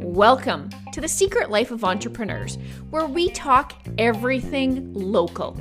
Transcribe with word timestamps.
Welcome 0.00 0.70
to 0.92 1.02
the 1.02 1.08
Secret 1.08 1.50
Life 1.50 1.70
of 1.70 1.84
Entrepreneurs, 1.84 2.56
where 2.88 3.04
we 3.04 3.28
talk 3.28 3.74
everything 3.98 4.90
local. 4.94 5.54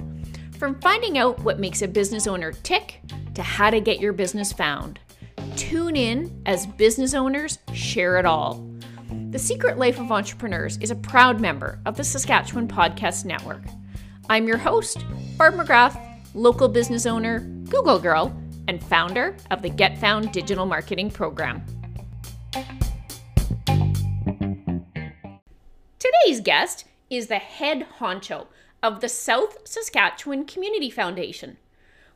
From 0.57 0.79
finding 0.79 1.17
out 1.17 1.37
what 1.39 1.59
makes 1.59 1.81
a 1.81 1.87
business 1.89 2.27
owner 2.27 2.53
tick 2.53 3.01
to 3.33 3.41
how 3.43 3.69
to 3.69 3.81
get 3.81 3.99
your 3.99 4.13
business 4.13 4.53
found. 4.53 5.01
Tune 5.57 5.97
in 5.97 6.41
as 6.45 6.65
business 6.65 7.13
owners 7.13 7.59
share 7.73 8.17
it 8.17 8.25
all. 8.25 8.65
The 9.31 9.39
Secret 9.39 9.77
Life 9.77 9.99
of 9.99 10.13
Entrepreneurs 10.13 10.77
is 10.77 10.91
a 10.91 10.95
proud 10.95 11.41
member 11.41 11.81
of 11.85 11.97
the 11.97 12.05
Saskatchewan 12.05 12.69
Podcast 12.69 13.25
Network. 13.25 13.63
I'm 14.29 14.47
your 14.47 14.59
host, 14.59 15.03
Barb 15.37 15.55
McGrath, 15.55 15.99
local 16.33 16.69
business 16.69 17.05
owner, 17.05 17.41
Google 17.67 17.99
Girl, 17.99 18.33
and 18.67 18.83
founder 18.83 19.35
of 19.51 19.61
the 19.61 19.69
Get 19.69 19.97
Found 19.97 20.31
digital 20.31 20.65
marketing 20.65 21.11
program. 21.11 21.63
Today's 25.99 26.41
guest 26.41 26.85
is 27.09 27.27
the 27.27 27.37
head 27.37 27.87
honcho 27.99 28.47
of 28.81 28.99
the 28.99 29.09
South 29.09 29.67
Saskatchewan 29.67 30.45
Community 30.45 30.89
Foundation. 30.89 31.57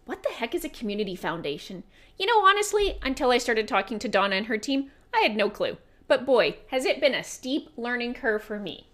What 0.05 0.23
the 0.23 0.29
heck 0.29 0.55
is 0.55 0.63
a 0.63 0.69
community 0.69 1.15
foundation? 1.15 1.83
You 2.17 2.25
know, 2.25 2.45
honestly, 2.45 2.97
until 3.01 3.31
I 3.31 3.37
started 3.37 3.67
talking 3.67 3.99
to 3.99 4.07
Donna 4.07 4.35
and 4.35 4.45
her 4.47 4.57
team, 4.57 4.91
I 5.13 5.19
had 5.21 5.35
no 5.35 5.49
clue. 5.49 5.77
But 6.07 6.25
boy, 6.25 6.57
has 6.67 6.85
it 6.85 7.01
been 7.01 7.13
a 7.13 7.23
steep 7.23 7.69
learning 7.75 8.13
curve 8.13 8.43
for 8.43 8.59
me. 8.59 8.87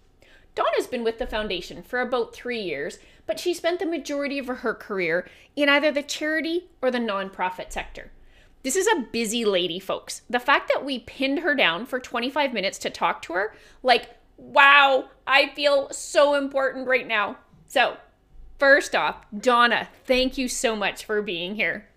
Donna's 0.54 0.86
been 0.86 1.04
with 1.04 1.18
the 1.18 1.26
foundation 1.26 1.82
for 1.82 2.00
about 2.00 2.34
three 2.34 2.60
years, 2.60 2.98
but 3.26 3.40
she 3.40 3.54
spent 3.54 3.80
the 3.80 3.86
majority 3.86 4.38
of 4.38 4.46
her 4.46 4.74
career 4.74 5.28
in 5.56 5.68
either 5.68 5.90
the 5.90 6.02
charity 6.02 6.68
or 6.80 6.90
the 6.90 6.98
nonprofit 6.98 7.72
sector. 7.72 8.12
This 8.62 8.76
is 8.76 8.86
a 8.86 9.06
busy 9.12 9.44
lady, 9.44 9.78
folks. 9.78 10.22
The 10.30 10.40
fact 10.40 10.70
that 10.72 10.84
we 10.84 11.00
pinned 11.00 11.40
her 11.40 11.54
down 11.54 11.86
for 11.86 12.00
25 12.00 12.54
minutes 12.54 12.78
to 12.78 12.90
talk 12.90 13.20
to 13.22 13.34
her, 13.34 13.54
like, 13.82 14.08
wow, 14.36 15.10
I 15.26 15.48
feel 15.54 15.90
so 15.90 16.34
important 16.34 16.86
right 16.86 17.06
now. 17.06 17.36
So, 17.66 17.98
first 18.58 18.94
off, 18.94 19.26
Donna, 19.36 19.88
thank 20.06 20.38
you 20.38 20.48
so 20.48 20.76
much 20.76 21.04
for 21.04 21.20
being 21.20 21.56
here. 21.56 21.88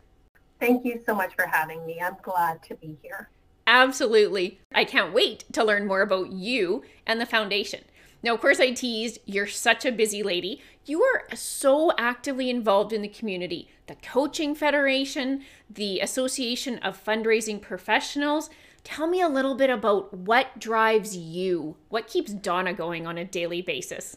Thank 0.60 0.84
you 0.84 1.02
so 1.06 1.14
much 1.14 1.36
for 1.36 1.46
having 1.46 1.86
me. 1.86 2.02
I'm 2.02 2.18
glad 2.22 2.64
to 2.64 2.76
be 2.76 2.98
here. 3.02 3.30
Absolutely. 3.68 4.60
I 4.74 4.86
can't 4.86 5.14
wait 5.14 5.46
to 5.54 5.64
learn 5.64 5.88
more 5.88 6.02
about 6.02 6.32
you 6.32 6.84
and 7.06 7.22
the 7.22 7.26
foundation. 7.26 7.84
Now, 8.28 8.34
of 8.34 8.42
course, 8.42 8.60
I 8.60 8.72
teased 8.72 9.20
you're 9.26 9.48
such 9.48 9.86
a 9.86 9.92
busy 9.92 10.22
lady. 10.22 10.62
You 10.86 11.02
are 11.02 11.34
so 11.34 11.94
actively 11.98 12.50
involved 12.50 12.92
in 12.92 13.02
the 13.02 13.08
community 13.08 13.70
the 13.88 13.96
Coaching 13.96 14.54
Federation, 14.54 15.44
the 15.70 16.02
Association 16.02 16.78
of 16.80 17.02
Fundraising 17.02 17.62
Professionals, 17.62 18.50
Tell 18.84 19.08
me 19.08 19.22
a 19.22 19.30
little 19.30 19.56
bit 19.56 19.70
about 19.70 20.14
what 20.14 20.60
drives 20.60 21.16
you. 21.16 21.76
What 21.90 22.08
keeps 22.08 22.32
Donna 22.32 22.74
going 22.74 23.06
on 23.06 23.18
a 23.18 23.26
daily 23.26 23.62
basis? 23.62 24.16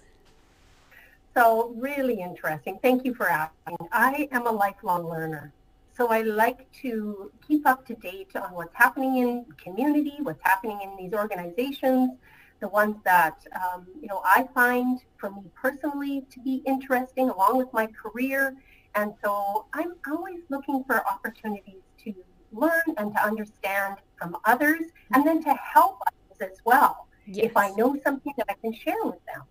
So, 1.35 1.73
really 1.77 2.21
interesting. 2.21 2.79
Thank 2.81 3.05
you 3.05 3.13
for 3.15 3.29
asking. 3.29 3.77
I 3.91 4.29
am 4.31 4.47
a 4.47 4.53
lifelong 4.53 5.09
learner. 5.09 5.53
So 5.97 6.09
I 6.09 6.23
like 6.23 6.71
to 6.83 7.33
keep 7.47 7.67
up 7.67 7.85
to 7.87 7.95
date 7.95 8.31
on 8.37 8.55
what's 8.55 8.75
happening 8.75 9.17
in 9.17 9.45
community, 9.63 10.19
what's 10.23 10.43
happening 10.43 10.81
in 10.83 10.97
these 10.97 11.15
organizations, 11.15 12.13
the 12.61 12.69
ones 12.69 12.97
that 13.05 13.45
um, 13.55 13.87
you 14.01 14.09
know 14.09 14.21
I 14.25 14.47
find 14.55 15.01
for 15.19 15.31
me 15.31 15.43
personally 15.55 16.27
to 16.31 16.41
be 16.41 16.63
interesting, 16.67 17.31
along 17.31 17.57
with 17.59 17.73
my 17.73 17.87
career. 17.87 18.57
And 18.95 19.15
so 19.23 19.67
I'm 19.73 19.95
always 20.11 20.41
looking 20.49 20.83
for 20.85 21.07
opportunities 21.07 21.83
to 22.05 22.15
learn 22.53 22.83
and 22.97 23.15
to 23.15 23.23
understand 23.23 23.97
from 24.19 24.37
others 24.45 24.83
and 25.15 25.25
then 25.25 25.43
to 25.45 25.55
help 25.55 25.99
others 26.09 26.53
as 26.53 26.59
well 26.65 27.07
yes. 27.27 27.47
if 27.47 27.57
I 27.57 27.71
know 27.71 27.97
something 28.05 28.33
that 28.37 28.47
I 28.49 28.55
can 28.55 28.73
share 28.73 29.03
with 29.05 29.25
them. 29.33 29.43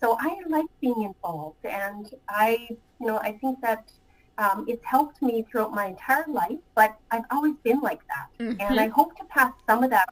So 0.00 0.16
I 0.20 0.36
like 0.48 0.66
being 0.80 1.02
involved 1.02 1.64
and 1.64 2.12
I, 2.28 2.68
you 3.00 3.06
know, 3.06 3.18
I 3.18 3.32
think 3.40 3.60
that 3.62 3.90
um, 4.38 4.64
it's 4.66 4.84
helped 4.84 5.22
me 5.22 5.46
throughout 5.50 5.72
my 5.72 5.86
entire 5.86 6.24
life, 6.26 6.58
but 6.74 6.96
I've 7.10 7.24
always 7.30 7.54
been 7.62 7.80
like 7.80 8.00
that. 8.08 8.44
Mm-hmm. 8.44 8.60
And 8.60 8.80
I 8.80 8.88
hope 8.88 9.16
to 9.18 9.24
pass 9.26 9.52
some 9.66 9.84
of 9.84 9.90
that 9.90 10.08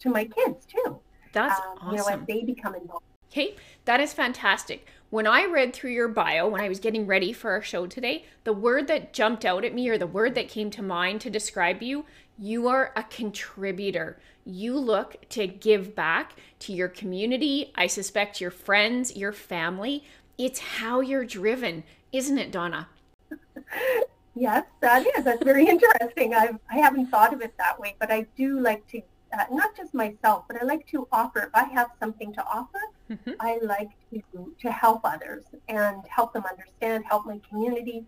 to 0.00 0.10
my 0.10 0.24
kids 0.24 0.66
too. 0.66 0.98
That's 1.32 1.58
um, 1.60 1.78
awesome. 1.80 1.90
You 1.90 1.96
know, 1.98 2.06
as 2.06 2.26
they 2.26 2.42
become 2.44 2.74
involved. 2.74 3.04
Okay, 3.30 3.56
that 3.84 4.00
is 4.00 4.12
fantastic. 4.12 4.86
When 5.10 5.26
I 5.26 5.44
read 5.44 5.72
through 5.72 5.92
your 5.92 6.08
bio, 6.08 6.48
when 6.48 6.60
I 6.60 6.68
was 6.68 6.80
getting 6.80 7.06
ready 7.06 7.32
for 7.32 7.50
our 7.50 7.62
show 7.62 7.86
today, 7.86 8.24
the 8.44 8.52
word 8.52 8.88
that 8.88 9.12
jumped 9.12 9.44
out 9.44 9.64
at 9.64 9.74
me 9.74 9.88
or 9.88 9.96
the 9.96 10.06
word 10.06 10.34
that 10.34 10.48
came 10.48 10.70
to 10.72 10.82
mind 10.82 11.20
to 11.22 11.30
describe 11.30 11.82
you, 11.82 12.04
you 12.38 12.68
are 12.68 12.92
a 12.94 13.02
contributor. 13.02 14.18
You 14.44 14.78
look 14.78 15.28
to 15.30 15.46
give 15.46 15.94
back 15.94 16.34
to 16.60 16.72
your 16.72 16.88
community, 16.88 17.72
I 17.74 17.86
suspect 17.86 18.40
your 18.40 18.50
friends, 18.50 19.16
your 19.16 19.32
family. 19.32 20.04
It's 20.36 20.58
how 20.58 21.00
you're 21.00 21.24
driven, 21.24 21.84
isn't 22.12 22.38
it, 22.38 22.52
Donna? 22.52 22.88
yes, 24.34 24.64
that 24.80 25.06
is. 25.16 25.24
That's 25.24 25.42
very 25.42 25.66
interesting. 25.68 26.34
I've, 26.34 26.58
I 26.70 26.76
haven't 26.76 27.06
thought 27.06 27.34
of 27.34 27.40
it 27.40 27.56
that 27.58 27.78
way, 27.80 27.96
but 27.98 28.10
I 28.10 28.26
do 28.36 28.60
like 28.60 28.86
to 28.88 29.02
uh, 29.32 29.44
not 29.50 29.76
just 29.76 29.94
myself, 29.94 30.44
but 30.48 30.60
I 30.60 30.64
like 30.64 30.86
to 30.88 31.06
offer, 31.12 31.40
if 31.40 31.54
I 31.54 31.64
have 31.64 31.90
something 32.00 32.32
to 32.34 32.44
offer, 32.44 32.80
mm-hmm. 33.10 33.32
I 33.40 33.58
like 33.62 33.90
to, 34.12 34.54
to 34.60 34.70
help 34.70 35.02
others 35.04 35.44
and 35.68 36.02
help 36.08 36.32
them 36.32 36.44
understand, 36.50 37.04
help 37.06 37.26
my 37.26 37.40
community. 37.48 38.04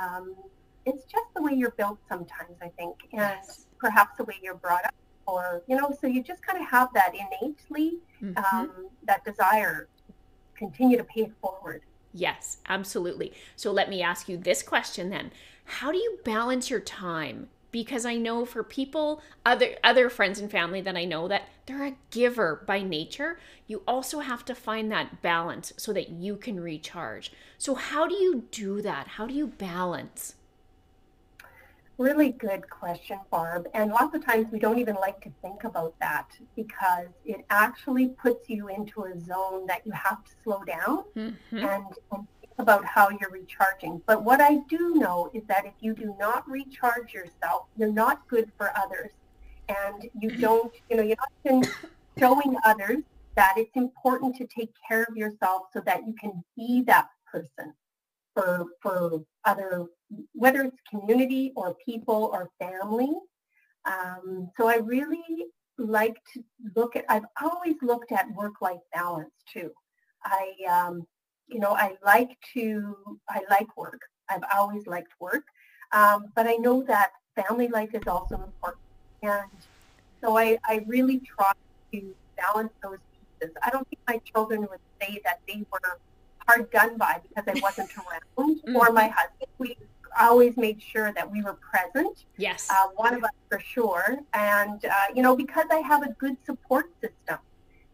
Um, 0.00 0.34
it's 0.86 1.04
just 1.04 1.26
the 1.34 1.42
way 1.42 1.52
you're 1.52 1.72
built 1.72 1.98
sometimes, 2.08 2.56
I 2.60 2.68
think, 2.68 2.96
and 3.12 3.20
yes. 3.20 3.66
perhaps 3.78 4.16
the 4.16 4.24
way 4.24 4.34
you're 4.42 4.54
brought 4.54 4.84
up 4.84 4.94
or, 5.26 5.62
you 5.68 5.76
know, 5.76 5.96
so 6.00 6.06
you 6.06 6.22
just 6.22 6.44
kind 6.44 6.60
of 6.60 6.68
have 6.68 6.88
that 6.94 7.14
innately, 7.14 7.98
mm-hmm. 8.22 8.36
um, 8.56 8.88
that 9.04 9.24
desire 9.24 9.88
to 10.06 10.12
continue 10.56 10.96
to 10.96 11.04
pay 11.04 11.22
it 11.22 11.32
forward. 11.40 11.82
Yes, 12.12 12.58
absolutely. 12.68 13.32
So 13.56 13.72
let 13.72 13.88
me 13.88 14.02
ask 14.02 14.28
you 14.28 14.36
this 14.36 14.62
question 14.62 15.10
then. 15.10 15.30
How 15.64 15.92
do 15.92 15.98
you 15.98 16.18
balance 16.24 16.68
your 16.70 16.80
time 16.80 17.48
because 17.72 18.04
I 18.04 18.16
know 18.16 18.44
for 18.44 18.62
people 18.62 19.20
other 19.44 19.76
other 19.82 20.08
friends 20.08 20.38
and 20.38 20.50
family 20.50 20.80
that 20.82 20.96
I 20.96 21.04
know 21.04 21.26
that 21.26 21.48
they're 21.66 21.84
a 21.84 21.96
giver 22.10 22.62
by 22.66 22.82
nature, 22.82 23.40
you 23.66 23.82
also 23.88 24.20
have 24.20 24.44
to 24.44 24.54
find 24.54 24.92
that 24.92 25.22
balance 25.22 25.72
so 25.76 25.92
that 25.92 26.10
you 26.10 26.36
can 26.36 26.60
recharge. 26.60 27.32
So 27.58 27.74
how 27.74 28.06
do 28.06 28.14
you 28.14 28.44
do 28.50 28.82
that? 28.82 29.08
How 29.08 29.26
do 29.26 29.34
you 29.34 29.46
balance? 29.46 30.36
Really 31.98 32.30
good 32.30 32.68
question, 32.68 33.18
Barb. 33.30 33.68
And 33.74 33.90
lots 33.90 34.14
of 34.14 34.24
times 34.24 34.50
we 34.50 34.58
don't 34.58 34.78
even 34.78 34.96
like 34.96 35.20
to 35.22 35.30
think 35.40 35.64
about 35.64 35.94
that 36.00 36.26
because 36.56 37.08
it 37.24 37.44
actually 37.50 38.08
puts 38.08 38.48
you 38.48 38.68
into 38.68 39.04
a 39.04 39.20
zone 39.20 39.66
that 39.66 39.86
you 39.86 39.92
have 39.92 40.24
to 40.24 40.30
slow 40.42 40.64
down 40.64 41.04
mm-hmm. 41.14 41.58
and, 41.58 41.84
and 42.12 42.26
about 42.58 42.84
how 42.84 43.08
you're 43.10 43.30
recharging. 43.30 44.02
But 44.06 44.24
what 44.24 44.40
I 44.40 44.58
do 44.68 44.94
know 44.94 45.30
is 45.34 45.42
that 45.48 45.64
if 45.66 45.74
you 45.80 45.94
do 45.94 46.14
not 46.18 46.48
recharge 46.48 47.12
yourself, 47.12 47.66
you're 47.76 47.92
not 47.92 48.26
good 48.28 48.50
for 48.56 48.72
others. 48.76 49.10
And 49.68 50.08
you 50.20 50.30
mm-hmm. 50.30 50.40
don't, 50.40 50.74
you 50.90 50.96
know, 50.96 51.02
you're 51.02 51.16
not 51.44 51.68
showing 52.18 52.56
others 52.64 52.98
that 53.36 53.54
it's 53.56 53.74
important 53.76 54.36
to 54.36 54.46
take 54.46 54.70
care 54.86 55.04
of 55.04 55.16
yourself 55.16 55.62
so 55.72 55.80
that 55.86 56.06
you 56.06 56.14
can 56.20 56.44
be 56.56 56.82
that 56.82 57.08
person 57.30 57.72
for, 58.34 58.66
for 58.82 59.24
other, 59.44 59.86
whether 60.32 60.62
it's 60.62 60.76
community 60.88 61.52
or 61.56 61.76
people 61.84 62.30
or 62.32 62.50
family. 62.58 63.12
Um, 63.84 64.50
so 64.56 64.68
I 64.68 64.76
really 64.76 65.22
like 65.78 66.16
to 66.34 66.44
look 66.76 66.96
at, 66.96 67.04
I've 67.08 67.24
always 67.40 67.76
looked 67.82 68.12
at 68.12 68.26
work-life 68.34 68.80
balance 68.92 69.32
too. 69.50 69.70
I, 70.24 70.52
um, 70.70 71.06
you 71.48 71.60
know, 71.60 71.74
I 71.74 71.96
like 72.04 72.36
to, 72.54 72.96
I 73.28 73.40
like 73.50 73.76
work. 73.76 74.00
I've 74.28 74.42
always 74.54 74.86
liked 74.86 75.12
work. 75.20 75.44
Um, 75.92 76.32
but 76.34 76.46
I 76.46 76.54
know 76.54 76.82
that 76.84 77.12
family 77.36 77.68
life 77.68 77.90
is 77.94 78.06
also 78.06 78.36
important. 78.36 78.82
And 79.22 79.50
so 80.20 80.36
I, 80.36 80.58
I 80.64 80.84
really 80.86 81.20
try 81.20 81.52
to 81.92 82.14
balance 82.36 82.72
those 82.82 82.98
pieces. 83.40 83.54
I 83.62 83.70
don't 83.70 83.86
think 83.88 84.00
my 84.08 84.20
children 84.32 84.62
would 84.62 84.80
say 85.00 85.20
that 85.24 85.40
they 85.46 85.64
were 85.70 85.98
hard 86.46 86.70
done 86.70 86.96
by 86.96 87.20
because 87.28 87.44
I 87.46 87.60
wasn't 87.60 87.90
around 87.96 88.60
mm-hmm. 88.60 88.76
or 88.76 88.90
my 88.90 89.08
husband. 89.08 89.50
We 89.58 89.76
always 90.18 90.56
made 90.56 90.82
sure 90.82 91.12
that 91.12 91.30
we 91.30 91.42
were 91.42 91.54
present. 91.54 92.24
Yes. 92.36 92.68
Uh, 92.70 92.88
one 92.96 93.14
of 93.14 93.24
us 93.24 93.30
for 93.48 93.60
sure. 93.60 94.18
And, 94.34 94.84
uh, 94.84 94.90
you 95.14 95.22
know, 95.22 95.36
because 95.36 95.66
I 95.70 95.78
have 95.78 96.02
a 96.02 96.12
good 96.18 96.36
support 96.44 96.86
system 97.00 97.38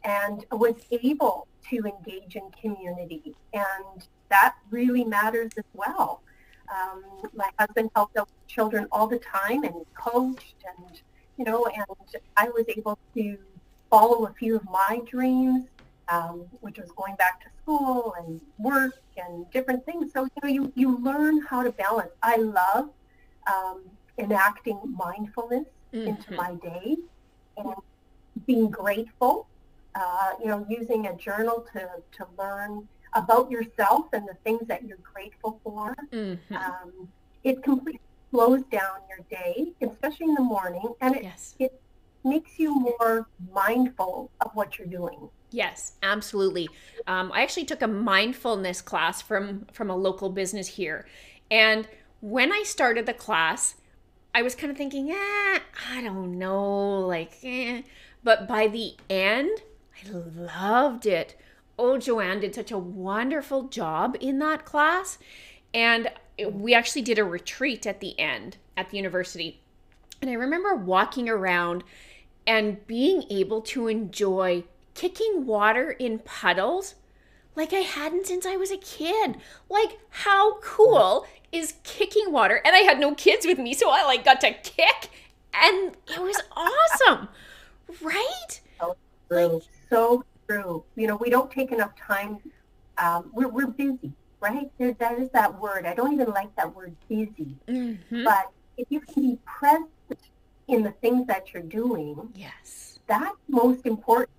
and 0.04 0.44
was 0.52 0.74
able 0.90 1.46
to 1.70 1.76
engage 1.84 2.36
in 2.36 2.50
community. 2.60 3.34
And 3.52 4.06
that 4.30 4.54
really 4.70 5.04
matters 5.04 5.52
as 5.56 5.64
well. 5.74 6.22
Um, 6.70 7.02
my 7.34 7.48
husband 7.58 7.90
helped 7.94 8.16
out 8.16 8.28
children 8.46 8.86
all 8.92 9.06
the 9.06 9.18
time 9.18 9.64
and 9.64 9.74
coached 9.94 10.56
and, 10.66 11.00
you 11.36 11.44
know, 11.44 11.66
and 11.66 12.20
I 12.36 12.48
was 12.48 12.66
able 12.68 12.98
to 13.14 13.38
follow 13.90 14.26
a 14.26 14.32
few 14.34 14.56
of 14.56 14.64
my 14.64 15.00
dreams, 15.06 15.64
um, 16.08 16.44
which 16.60 16.78
was 16.78 16.90
going 16.92 17.16
back 17.16 17.40
to 17.42 17.46
school 17.62 18.14
and 18.18 18.40
work 18.58 18.94
and 19.16 19.50
different 19.50 19.84
things. 19.84 20.12
So, 20.12 20.24
you 20.24 20.30
know, 20.42 20.48
you, 20.48 20.72
you 20.74 20.98
learn 20.98 21.40
how 21.40 21.62
to 21.62 21.72
balance. 21.72 22.12
I 22.22 22.36
love 22.36 22.90
um, 23.50 23.82
enacting 24.18 24.78
mindfulness 24.96 25.66
mm-hmm. 25.92 26.08
into 26.08 26.34
my 26.34 26.54
day 26.54 26.96
and 27.56 27.74
being 28.46 28.70
grateful, 28.70 29.48
uh, 29.98 30.30
you 30.40 30.46
know, 30.46 30.64
using 30.68 31.06
a 31.06 31.16
journal 31.16 31.66
to, 31.72 31.88
to 32.12 32.26
learn 32.38 32.86
about 33.14 33.50
yourself 33.50 34.06
and 34.12 34.26
the 34.28 34.36
things 34.44 34.62
that 34.68 34.84
you're 34.84 34.98
grateful 35.02 35.60
for. 35.64 35.96
Mm-hmm. 36.12 36.54
Um, 36.54 37.08
it 37.44 37.62
completely 37.62 38.00
slows 38.30 38.62
down 38.70 39.00
your 39.08 39.24
day, 39.30 39.72
especially 39.80 40.26
in 40.26 40.34
the 40.34 40.42
morning, 40.42 40.94
and 41.00 41.16
it, 41.16 41.22
yes. 41.22 41.54
it 41.58 41.80
makes 42.24 42.58
you 42.58 42.74
more 42.74 43.26
mindful 43.52 44.30
of 44.40 44.50
what 44.54 44.78
you're 44.78 44.88
doing. 44.88 45.28
Yes, 45.50 45.94
absolutely. 46.02 46.68
Um, 47.06 47.32
I 47.32 47.42
actually 47.42 47.64
took 47.64 47.80
a 47.80 47.88
mindfulness 47.88 48.82
class 48.82 49.22
from 49.22 49.66
from 49.72 49.88
a 49.88 49.96
local 49.96 50.28
business 50.28 50.68
here, 50.68 51.06
and 51.50 51.88
when 52.20 52.52
I 52.52 52.64
started 52.64 53.06
the 53.06 53.14
class, 53.14 53.76
I 54.34 54.42
was 54.42 54.54
kind 54.54 54.70
of 54.70 54.76
thinking, 54.76 55.10
eh, 55.10 55.58
I 55.90 56.02
don't 56.02 56.38
know, 56.38 57.00
like, 57.00 57.38
eh. 57.42 57.82
but 58.22 58.46
by 58.46 58.66
the 58.66 58.94
end, 59.08 59.62
I 60.04 60.10
loved 60.10 61.06
it. 61.06 61.36
Oh, 61.78 61.98
Joanne 61.98 62.40
did 62.40 62.54
such 62.54 62.70
a 62.70 62.78
wonderful 62.78 63.64
job 63.64 64.16
in 64.20 64.38
that 64.40 64.64
class, 64.64 65.18
and 65.72 66.10
we 66.50 66.74
actually 66.74 67.02
did 67.02 67.18
a 67.18 67.24
retreat 67.24 67.86
at 67.86 68.00
the 68.00 68.18
end 68.18 68.56
at 68.76 68.90
the 68.90 68.96
university, 68.96 69.60
and 70.20 70.30
I 70.30 70.34
remember 70.34 70.74
walking 70.74 71.28
around 71.28 71.84
and 72.46 72.84
being 72.86 73.24
able 73.30 73.60
to 73.60 73.88
enjoy 73.88 74.64
kicking 74.94 75.46
water 75.46 75.90
in 75.90 76.18
puddles 76.20 76.96
like 77.54 77.72
I 77.72 77.80
hadn't 77.80 78.26
since 78.26 78.46
I 78.46 78.56
was 78.56 78.70
a 78.70 78.76
kid. 78.76 79.36
Like, 79.68 79.98
how 80.10 80.58
cool 80.60 81.26
is 81.52 81.74
kicking 81.82 82.32
water? 82.32 82.60
And 82.64 82.74
I 82.74 82.80
had 82.80 83.00
no 83.00 83.14
kids 83.14 83.46
with 83.46 83.58
me, 83.58 83.74
so 83.74 83.90
I 83.90 84.04
like 84.04 84.24
got 84.24 84.40
to 84.42 84.52
kick, 84.52 85.10
and 85.52 85.96
it 86.08 86.20
was 86.20 86.40
awesome, 86.56 87.28
right? 88.00 88.60
True. 89.28 89.62
So 89.90 90.24
true. 90.48 90.84
You 90.96 91.06
know, 91.06 91.16
we 91.16 91.30
don't 91.30 91.50
take 91.50 91.72
enough 91.72 91.92
time. 91.96 92.38
Um, 92.98 93.30
we're 93.32 93.48
we're 93.48 93.66
busy, 93.66 94.12
right? 94.40 94.70
There, 94.78 94.92
that 94.94 95.18
is 95.18 95.30
that 95.30 95.60
word. 95.60 95.86
I 95.86 95.94
don't 95.94 96.12
even 96.12 96.30
like 96.30 96.54
that 96.56 96.74
word, 96.74 96.94
busy. 97.08 97.56
Mm-hmm. 97.68 98.24
But 98.24 98.50
if 98.76 98.86
you 98.90 99.00
can 99.00 99.22
be 99.22 99.38
present 99.44 99.88
in 100.68 100.82
the 100.82 100.92
things 100.92 101.26
that 101.26 101.52
you're 101.52 101.62
doing, 101.62 102.28
yes, 102.34 102.98
that's 103.06 103.36
most 103.48 103.86
important. 103.86 104.30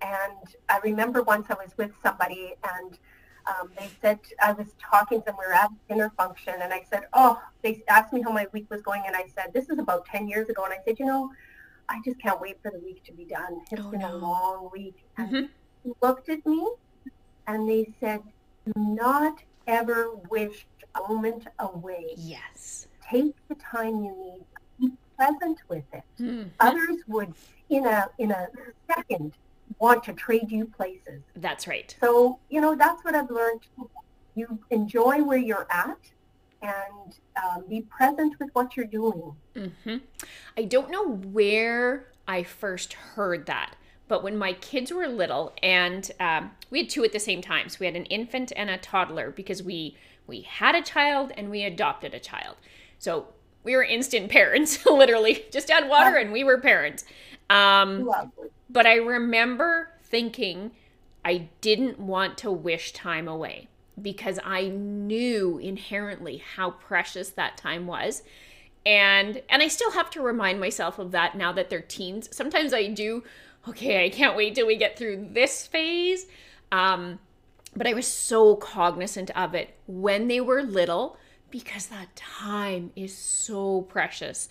And 0.00 0.56
I 0.68 0.78
remember 0.82 1.22
once 1.22 1.46
I 1.48 1.54
was 1.54 1.70
with 1.76 1.92
somebody 2.02 2.54
and 2.64 2.98
um, 3.46 3.70
they 3.78 3.88
said, 4.00 4.18
I 4.42 4.52
was 4.52 4.66
talking 4.78 5.20
to 5.20 5.26
them, 5.26 5.36
we 5.38 5.46
were 5.46 5.52
at 5.52 5.70
dinner 5.88 6.12
function, 6.16 6.54
and 6.60 6.72
I 6.72 6.84
said, 6.90 7.04
oh, 7.12 7.40
they 7.62 7.82
asked 7.88 8.12
me 8.12 8.22
how 8.22 8.30
my 8.30 8.46
week 8.52 8.66
was 8.70 8.82
going, 8.82 9.02
and 9.06 9.16
I 9.16 9.26
said, 9.34 9.52
this 9.52 9.68
is 9.68 9.78
about 9.78 10.06
10 10.06 10.28
years 10.28 10.48
ago, 10.48 10.64
and 10.64 10.72
I 10.72 10.78
said, 10.84 10.98
you 10.98 11.06
know, 11.06 11.30
I 11.88 12.00
just 12.04 12.20
can't 12.20 12.40
wait 12.40 12.58
for 12.62 12.70
the 12.70 12.78
week 12.78 13.04
to 13.04 13.12
be 13.12 13.24
done. 13.24 13.60
It's 13.70 13.82
oh, 13.84 13.90
been 13.90 14.00
no. 14.00 14.14
a 14.14 14.16
long 14.16 14.70
week. 14.72 15.04
Mm-hmm. 15.18 15.34
And 15.34 15.94
looked 16.00 16.28
at 16.28 16.44
me, 16.46 16.66
and 17.46 17.68
they 17.68 17.92
said, 18.00 18.20
do 18.64 18.72
not 18.76 19.42
ever 19.66 20.14
wish 20.30 20.66
a 20.94 21.12
moment 21.12 21.46
away. 21.58 22.14
Yes. 22.16 22.86
Take 23.10 23.34
the 23.48 23.56
time 23.56 24.04
you 24.04 24.14
need. 24.16 24.44
Be 24.80 24.96
present 25.16 25.58
with 25.68 25.84
it. 25.92 26.02
Mm-hmm. 26.20 26.48
Others 26.60 26.96
would, 27.08 27.34
in 27.68 27.86
a 27.86 28.08
in 28.18 28.30
a 28.30 28.48
second, 28.94 29.32
want 29.78 30.04
to 30.04 30.12
trade 30.12 30.50
you 30.50 30.66
places. 30.66 31.22
That's 31.36 31.66
right. 31.66 31.94
So, 32.00 32.38
you 32.48 32.60
know, 32.60 32.74
that's 32.74 33.04
what 33.04 33.14
I've 33.14 33.30
learned. 33.30 33.60
You 34.34 34.58
enjoy 34.70 35.22
where 35.22 35.38
you're 35.38 35.66
at 35.70 35.98
and 36.62 37.18
um, 37.42 37.64
be 37.68 37.82
present 37.82 38.38
with 38.38 38.50
what 38.52 38.76
you're 38.76 38.86
doing. 38.86 39.34
Mm-hmm. 39.54 39.96
I 40.56 40.64
don't 40.64 40.90
know 40.90 41.16
where 41.16 42.06
I 42.26 42.44
first 42.44 42.92
heard 42.92 43.46
that, 43.46 43.74
but 44.08 44.22
when 44.22 44.36
my 44.38 44.52
kids 44.54 44.92
were 44.92 45.08
little, 45.08 45.52
and 45.62 46.10
um, 46.20 46.52
we 46.70 46.78
had 46.78 46.90
two 46.90 47.04
at 47.04 47.12
the 47.12 47.20
same 47.20 47.42
time, 47.42 47.68
so 47.68 47.78
we 47.80 47.86
had 47.86 47.96
an 47.96 48.06
infant 48.06 48.52
and 48.56 48.70
a 48.70 48.78
toddler 48.78 49.30
because 49.30 49.62
we 49.62 49.96
we 50.26 50.42
had 50.42 50.74
a 50.74 50.82
child 50.82 51.32
and 51.36 51.50
we 51.50 51.64
adopted 51.64 52.14
a 52.14 52.20
child. 52.20 52.56
So 52.98 53.26
we 53.64 53.74
were 53.74 53.82
instant 53.82 54.30
parents, 54.30 54.84
literally. 54.86 55.44
Just 55.50 55.70
add 55.70 55.88
water 55.88 56.16
and 56.16 56.32
we 56.32 56.44
were 56.44 56.58
parents. 56.60 57.04
Um, 57.50 58.04
But 58.70 58.86
I 58.86 58.94
remember 58.94 59.90
thinking 60.04 60.70
I 61.24 61.48
didn't 61.60 61.98
want 61.98 62.38
to 62.38 62.50
wish 62.50 62.92
time 62.92 63.28
away 63.28 63.68
because 64.00 64.38
I 64.44 64.68
knew 64.68 65.58
inherently 65.58 66.42
how 66.56 66.70
precious 66.70 67.30
that 67.30 67.56
time 67.56 67.86
was. 67.86 68.22
And 68.84 69.42
and 69.48 69.62
I 69.62 69.68
still 69.68 69.92
have 69.92 70.10
to 70.10 70.22
remind 70.22 70.58
myself 70.58 70.98
of 70.98 71.12
that 71.12 71.36
now 71.36 71.52
that 71.52 71.70
they're 71.70 71.80
teens. 71.80 72.28
Sometimes 72.32 72.72
I 72.72 72.88
do, 72.88 73.22
okay, 73.68 74.04
I 74.04 74.08
can't 74.08 74.36
wait 74.36 74.54
till 74.54 74.66
we 74.66 74.76
get 74.76 74.98
through 74.98 75.28
this 75.32 75.66
phase. 75.66 76.26
Um, 76.72 77.18
but 77.74 77.86
I 77.86 77.94
was 77.94 78.06
so 78.06 78.56
cognizant 78.56 79.30
of 79.36 79.54
it 79.54 79.74
when 79.86 80.28
they 80.28 80.40
were 80.40 80.62
little 80.62 81.16
because 81.50 81.86
that 81.86 82.14
time 82.16 82.90
is 82.96 83.16
so 83.16 83.82
precious 83.82 84.48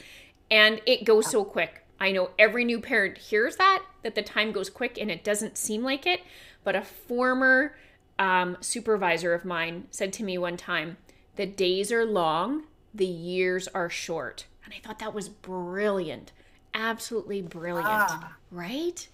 and 0.49 0.81
it 0.85 1.05
goes 1.05 1.29
so 1.29 1.43
quick. 1.43 1.85
I 1.99 2.11
know 2.11 2.31
every 2.39 2.65
new 2.65 2.79
parent 2.79 3.17
hears 3.17 3.57
that, 3.57 3.83
that 4.03 4.15
the 4.15 4.23
time 4.23 4.51
goes 4.51 4.69
quick 4.69 4.97
and 4.99 5.11
it 5.11 5.23
doesn't 5.23 5.57
seem 5.57 5.83
like 5.83 6.07
it. 6.07 6.21
But 6.63 6.75
a 6.75 6.81
former 6.81 7.75
um, 8.21 8.55
supervisor 8.61 9.33
of 9.33 9.43
mine 9.43 9.87
said 9.89 10.13
to 10.13 10.23
me 10.23 10.37
one 10.37 10.55
time, 10.55 10.97
the 11.37 11.47
days 11.47 11.91
are 11.91 12.05
long, 12.05 12.65
the 12.93 13.07
years 13.07 13.67
are 13.69 13.89
short. 13.89 14.45
And 14.63 14.73
I 14.73 14.77
thought 14.77 14.99
that 14.99 15.15
was 15.15 15.27
brilliant. 15.27 16.31
Absolutely 16.75 17.41
brilliant. 17.41 17.87
Ah. 17.89 18.35
Right? 18.51 19.07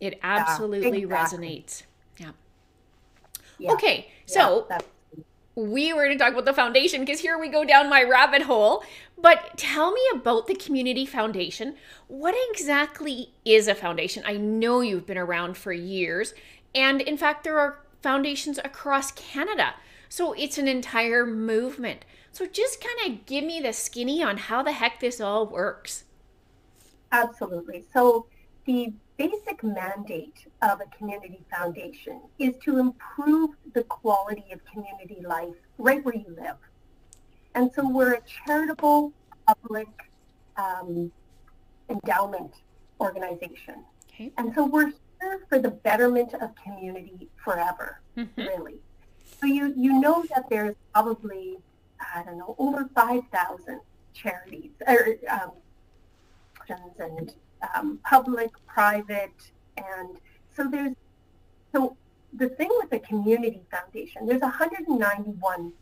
It 0.00 0.18
absolutely 0.24 0.98
yeah, 0.98 1.04
exactly. 1.04 1.38
resonates. 1.38 1.82
Yeah. 2.18 2.30
yeah. 3.58 3.72
Okay, 3.72 4.10
so 4.26 4.66
yeah, 4.68 4.78
we 5.54 5.92
were 5.92 6.04
going 6.04 6.18
to 6.18 6.22
talk 6.22 6.32
about 6.32 6.46
the 6.46 6.52
foundation 6.52 7.00
because 7.00 7.20
here 7.20 7.38
we 7.38 7.48
go 7.48 7.64
down 7.64 7.88
my 7.88 8.02
rabbit 8.02 8.42
hole. 8.42 8.82
But 9.16 9.56
tell 9.56 9.92
me 9.92 10.00
about 10.12 10.48
the 10.48 10.56
Community 10.56 11.06
Foundation. 11.06 11.76
What 12.08 12.34
exactly 12.50 13.30
is 13.44 13.68
a 13.68 13.74
foundation? 13.76 14.24
I 14.26 14.36
know 14.36 14.80
you've 14.80 15.06
been 15.06 15.16
around 15.16 15.56
for 15.56 15.72
years. 15.72 16.34
And 16.74 17.00
in 17.00 17.16
fact, 17.16 17.44
there 17.44 17.58
are 17.58 17.83
foundations 18.04 18.58
across 18.58 19.10
Canada. 19.12 19.74
So 20.10 20.34
it's 20.34 20.58
an 20.58 20.68
entire 20.68 21.24
movement. 21.24 22.04
So 22.32 22.46
just 22.46 22.84
kind 22.84 23.10
of 23.10 23.24
give 23.24 23.44
me 23.44 23.60
the 23.60 23.72
skinny 23.72 24.22
on 24.22 24.36
how 24.36 24.62
the 24.62 24.72
heck 24.72 25.00
this 25.00 25.22
all 25.22 25.46
works. 25.46 26.04
Absolutely. 27.12 27.82
So 27.94 28.26
the 28.66 28.92
basic 29.16 29.64
mandate 29.64 30.46
of 30.60 30.82
a 30.82 30.96
community 30.96 31.40
foundation 31.50 32.20
is 32.38 32.54
to 32.64 32.78
improve 32.78 33.50
the 33.72 33.84
quality 33.84 34.44
of 34.52 34.60
community 34.66 35.24
life 35.26 35.54
right 35.78 36.04
where 36.04 36.14
you 36.14 36.36
live. 36.36 36.58
And 37.54 37.70
so 37.72 37.88
we're 37.88 38.14
a 38.14 38.20
charitable 38.20 39.14
public 39.46 39.88
um, 40.58 41.10
endowment 41.88 42.52
organization. 43.00 43.82
Okay. 44.08 44.30
And 44.36 44.54
so 44.54 44.66
we're 44.66 44.92
for 45.48 45.58
the 45.58 45.70
betterment 45.70 46.34
of 46.34 46.54
community 46.56 47.28
forever, 47.36 48.00
mm-hmm. 48.16 48.40
really. 48.40 48.76
So 49.40 49.46
you, 49.46 49.72
you 49.76 50.00
know 50.00 50.24
that 50.34 50.48
there's 50.48 50.76
probably, 50.92 51.58
I 52.14 52.22
don't 52.22 52.38
know, 52.38 52.54
over 52.58 52.88
5,000 52.94 53.80
charities 54.14 54.70
or 54.86 55.16
um, 55.30 55.50
and 56.98 57.34
um, 57.74 57.98
public, 58.04 58.50
private, 58.66 59.34
and 59.76 60.16
so 60.56 60.68
there's 60.70 60.94
so 61.72 61.96
the 62.32 62.48
thing 62.48 62.70
with 62.80 62.90
the 62.90 63.00
community 63.00 63.62
foundation, 63.70 64.26
there's 64.26 64.40
191 64.40 65.72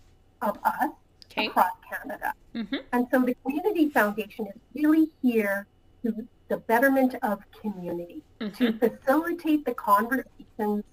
of 0.40 0.58
us 0.64 0.90
okay. 1.26 1.46
across 1.46 1.70
Canada, 1.88 2.34
mm-hmm. 2.54 2.76
and 2.92 3.06
so 3.10 3.20
the 3.20 3.34
community 3.44 3.90
foundation 3.90 4.46
is 4.46 4.60
really 4.74 5.10
here 5.22 5.66
to 6.02 6.26
the 6.48 6.58
betterment 6.58 7.14
of 7.22 7.40
community, 7.60 8.22
mm-hmm. 8.40 8.54
to 8.56 8.78
facilitate 8.78 9.64
the 9.64 9.74
conversations 9.74 10.84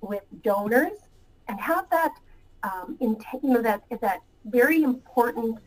with 0.00 0.22
donors 0.42 0.98
and 1.48 1.60
have 1.60 1.88
that 1.90 2.14
um, 2.62 2.96
intent, 3.00 3.42
you 3.42 3.50
know, 3.50 3.62
that 3.62 3.82
that 4.00 4.20
very 4.44 4.82
important 4.82 5.58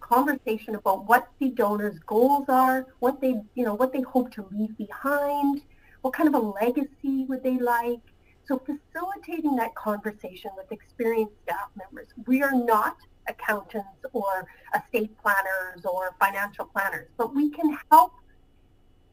conversation 0.00 0.74
about 0.74 1.06
what 1.06 1.28
the 1.38 1.50
donors' 1.50 1.98
goals 2.06 2.46
are, 2.48 2.86
what 3.00 3.20
they, 3.20 3.34
you 3.54 3.64
know, 3.64 3.74
what 3.74 3.92
they 3.92 4.00
hope 4.00 4.30
to 4.32 4.46
leave 4.50 4.76
behind, 4.78 5.62
what 6.02 6.14
kind 6.14 6.28
of 6.28 6.34
a 6.34 6.46
legacy 6.46 7.24
would 7.28 7.42
they 7.42 7.58
like. 7.58 8.00
So 8.46 8.58
facilitating 8.58 9.56
that 9.56 9.74
conversation 9.74 10.50
with 10.56 10.72
experienced 10.72 11.34
staff 11.42 11.68
members. 11.76 12.08
We 12.26 12.42
are 12.42 12.54
not 12.54 12.96
accountants 13.28 14.04
or 14.12 14.46
estate 14.76 15.16
planners 15.22 15.84
or 15.84 16.14
financial 16.20 16.64
planners, 16.66 17.08
but 17.16 17.34
we 17.34 17.50
can 17.50 17.78
help 17.90 18.12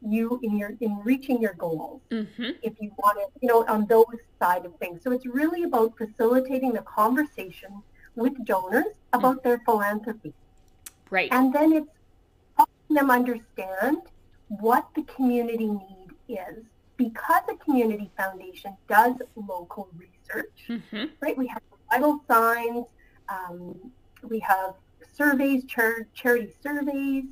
you 0.06 0.38
in 0.42 0.56
your 0.56 0.74
in 0.80 0.98
reaching 1.04 1.40
your 1.40 1.54
goals 1.54 2.00
mm-hmm. 2.10 2.50
if 2.62 2.74
you 2.80 2.92
want 2.98 3.18
to, 3.18 3.26
you 3.40 3.48
know, 3.48 3.64
on 3.66 3.86
those 3.86 4.18
side 4.38 4.64
of 4.64 4.74
things. 4.76 5.02
So 5.02 5.10
it's 5.10 5.26
really 5.26 5.62
about 5.64 5.96
facilitating 5.96 6.72
the 6.72 6.82
conversation 6.82 7.82
with 8.14 8.44
donors 8.44 8.94
about 9.12 9.36
mm-hmm. 9.36 9.48
their 9.48 9.62
philanthropy. 9.64 10.32
Right. 11.10 11.30
And 11.32 11.52
then 11.52 11.72
it's 11.72 11.90
helping 12.56 12.94
them 12.94 13.10
understand 13.10 13.98
what 14.48 14.88
the 14.94 15.02
community 15.02 15.66
need 15.66 16.10
is. 16.28 16.64
Because 16.96 17.42
a 17.50 17.56
community 17.56 18.10
foundation 18.16 18.74
does 18.88 19.16
local 19.34 19.88
research, 19.98 20.58
Mm-hmm. 20.68 21.04
right? 21.20 21.36
We 21.36 21.46
have 21.48 21.62
vital 21.90 22.20
signs, 22.26 22.86
um, 23.28 23.92
we 24.22 24.38
have 24.40 24.74
surveys, 25.12 25.64
char- 25.64 26.06
charity 26.14 26.52
surveys. 26.62 27.24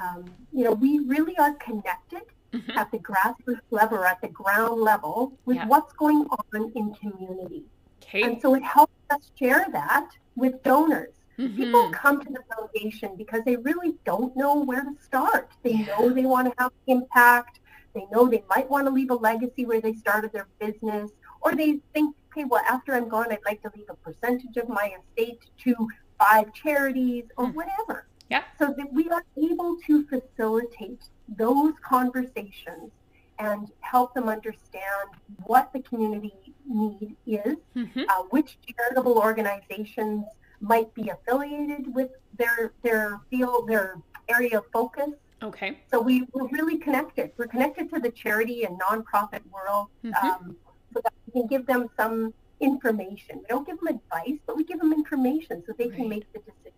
Um, 0.00 0.24
you 0.52 0.64
know, 0.64 0.72
we 0.72 1.00
really 1.00 1.36
are 1.38 1.54
connected 1.54 2.22
Mhm. 2.52 2.76
at 2.76 2.90
the 2.90 2.98
grassroots 2.98 3.60
level 3.70 3.98
or 3.98 4.06
at 4.06 4.20
the 4.20 4.28
ground 4.28 4.80
level 4.80 5.38
with 5.44 5.56
Yeah. 5.56 5.66
what's 5.66 5.92
going 5.94 6.26
on 6.26 6.72
in 6.74 6.94
community. 6.94 7.64
Okay. 8.02 8.22
And 8.22 8.40
so 8.40 8.54
it 8.54 8.62
helps 8.62 8.94
us 9.10 9.30
share 9.38 9.66
that 9.72 10.10
with 10.36 10.62
donors. 10.62 11.14
People 11.36 11.84
Mhm. 11.88 11.92
come 11.92 12.20
to 12.20 12.30
the 12.32 12.42
foundation 12.54 13.16
because 13.16 13.42
they 13.44 13.56
really 13.56 13.96
don't 14.04 14.36
know 14.36 14.56
where 14.60 14.82
to 14.82 14.94
start. 15.00 15.52
They 15.62 15.72
Yeah. 15.72 15.86
know 15.98 16.10
they 16.10 16.26
want 16.26 16.48
to 16.48 16.54
have 16.62 16.72
impact. 16.86 17.60
They 17.94 18.06
know 18.12 18.28
they 18.28 18.44
might 18.54 18.68
want 18.68 18.86
to 18.86 18.90
leave 18.92 19.10
a 19.10 19.14
legacy 19.14 19.64
where 19.64 19.80
they 19.80 19.94
started 19.94 20.32
their 20.32 20.48
business, 20.58 21.10
or 21.40 21.54
they 21.54 21.80
think, 21.94 22.14
okay, 22.30 22.44
well, 22.44 22.62
after 22.68 22.92
I'm 22.92 23.08
gone, 23.08 23.32
I'd 23.32 23.44
like 23.46 23.62
to 23.62 23.70
leave 23.74 23.88
a 23.88 23.94
percentage 23.94 24.56
of 24.58 24.68
my 24.68 24.94
estate 24.98 25.46
to 25.64 25.88
five 26.20 26.52
charities 26.52 27.24
or 27.36 27.46
Hmm. 27.46 27.54
whatever. 27.54 28.06
Yeah. 28.28 28.44
So 28.58 28.66
that 28.78 28.92
we 28.92 29.08
are 29.08 29.24
able 29.36 29.76
to 29.86 30.06
facilitate 30.06 31.02
those 31.28 31.72
conversations 31.82 32.92
and 33.38 33.70
help 33.80 34.12
them 34.14 34.28
understand 34.28 35.08
what 35.46 35.72
the 35.72 35.80
community 35.80 36.54
need 36.66 37.16
is 37.26 37.56
Mhm. 37.74 38.04
uh, 38.08 38.22
which 38.34 38.58
charitable 38.68 39.16
organizations 39.18 40.24
might 40.60 40.92
be 40.94 41.08
affiliated 41.08 41.92
with 41.94 42.10
their 42.36 42.72
their 42.82 43.20
field, 43.30 43.66
their 43.68 43.96
area 44.28 44.58
of 44.58 44.66
focus. 44.72 45.10
Okay. 45.42 45.78
So 45.90 46.00
we, 46.00 46.26
we're 46.34 46.48
really 46.48 46.76
connected. 46.76 47.32
We're 47.38 47.46
connected 47.46 47.90
to 47.94 47.98
the 47.98 48.10
charity 48.10 48.64
and 48.64 48.78
nonprofit 48.78 49.40
world 49.50 49.88
Mhm. 50.04 50.22
um, 50.22 50.56
so 50.92 51.00
that 51.02 51.12
we 51.26 51.32
can 51.40 51.46
give 51.48 51.64
them 51.66 51.88
some 51.96 52.34
information. 52.60 53.38
We 53.38 53.46
don't 53.48 53.66
give 53.66 53.78
them 53.78 53.88
advice, 53.88 54.38
but 54.46 54.56
we 54.56 54.64
give 54.64 54.78
them 54.80 54.92
information 54.92 55.62
so 55.66 55.72
they 55.78 55.88
Right. 55.88 55.96
can 55.96 56.08
make 56.08 56.32
the 56.32 56.40
decision. 56.40 56.72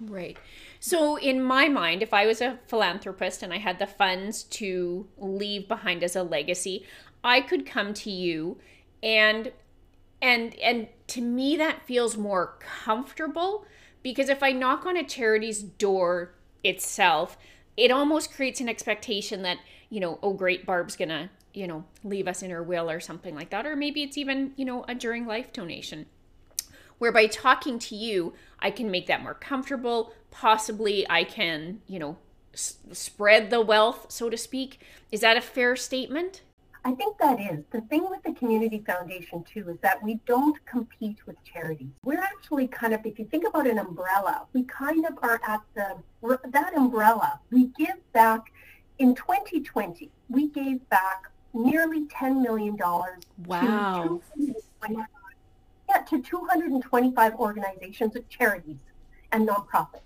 Right. 0.00 0.38
So, 0.80 1.16
in 1.16 1.42
my 1.42 1.68
mind, 1.68 2.02
if 2.02 2.12
I 2.12 2.26
was 2.26 2.40
a 2.40 2.58
philanthropist 2.66 3.42
and 3.42 3.52
I 3.52 3.58
had 3.58 3.78
the 3.78 3.86
funds 3.86 4.42
to 4.44 5.08
leave 5.16 5.68
behind 5.68 6.02
as 6.02 6.16
a 6.16 6.22
legacy, 6.22 6.84
I 7.22 7.40
could 7.40 7.64
come 7.66 7.94
to 7.94 8.10
you 8.10 8.58
and 9.02 9.52
and 10.20 10.54
and 10.56 10.88
to 11.08 11.20
me 11.20 11.56
that 11.56 11.86
feels 11.86 12.16
more 12.16 12.56
comfortable 12.60 13.66
because 14.02 14.28
if 14.28 14.42
I 14.42 14.52
knock 14.52 14.84
on 14.86 14.96
a 14.96 15.04
charity's 15.04 15.62
door 15.62 16.34
itself, 16.62 17.38
it 17.76 17.90
almost 17.90 18.32
creates 18.34 18.60
an 18.60 18.68
expectation 18.68 19.42
that, 19.42 19.58
you 19.90 20.00
know, 20.00 20.18
oh 20.22 20.32
great 20.34 20.66
Barb's 20.66 20.96
going 20.96 21.08
to, 21.10 21.30
you 21.54 21.66
know, 21.66 21.84
leave 22.02 22.28
us 22.28 22.42
in 22.42 22.50
her 22.50 22.62
will 22.62 22.90
or 22.90 23.00
something 23.00 23.34
like 23.34 23.50
that 23.50 23.66
or 23.66 23.76
maybe 23.76 24.02
it's 24.02 24.18
even, 24.18 24.52
you 24.56 24.64
know, 24.64 24.84
a 24.88 24.94
during 24.94 25.26
life 25.26 25.52
donation 25.52 26.06
where 26.98 27.12
by 27.12 27.26
talking 27.26 27.78
to 27.78 27.94
you 27.94 28.32
i 28.60 28.70
can 28.70 28.90
make 28.90 29.06
that 29.06 29.22
more 29.22 29.34
comfortable 29.34 30.12
possibly 30.30 31.06
i 31.10 31.24
can 31.24 31.80
you 31.86 31.98
know 31.98 32.16
s- 32.52 32.78
spread 32.92 33.50
the 33.50 33.60
wealth 33.60 34.06
so 34.08 34.30
to 34.30 34.36
speak 34.36 34.80
is 35.10 35.20
that 35.20 35.36
a 35.36 35.40
fair 35.40 35.76
statement 35.76 36.42
I 36.86 36.92
think 36.92 37.16
that 37.16 37.40
is. 37.40 37.64
The 37.70 37.80
thing 37.80 38.06
with 38.10 38.22
the 38.24 38.34
Community 38.34 38.84
Foundation, 38.86 39.42
too, 39.42 39.70
is 39.70 39.78
that 39.80 40.02
we 40.02 40.20
don't 40.26 40.62
compete 40.66 41.16
with 41.26 41.42
charities. 41.42 41.88
We're 42.04 42.20
actually 42.20 42.68
kind 42.68 42.92
of, 42.92 43.00
if 43.06 43.18
you 43.18 43.24
think 43.24 43.46
about 43.48 43.66
an 43.66 43.78
umbrella, 43.78 44.46
we 44.52 44.64
kind 44.64 45.06
of 45.06 45.14
are 45.22 45.40
at 45.48 45.62
the, 45.74 45.96
that 46.50 46.76
umbrella. 46.76 47.40
We 47.50 47.68
give 47.68 47.96
back, 48.12 48.52
in 48.98 49.14
2020, 49.14 50.10
we 50.28 50.48
gave 50.48 50.86
back 50.90 51.30
nearly 51.54 52.06
$10 52.06 52.42
million 52.42 52.76
wow 53.46 54.00
to 54.02 54.20
225 54.36 55.06
yeah, 55.88 55.98
to 55.98 56.22
225 56.22 57.34
organizations 57.34 58.16
of 58.16 58.28
charities 58.28 58.76
and 59.32 59.46
nonprofits. 59.48 60.00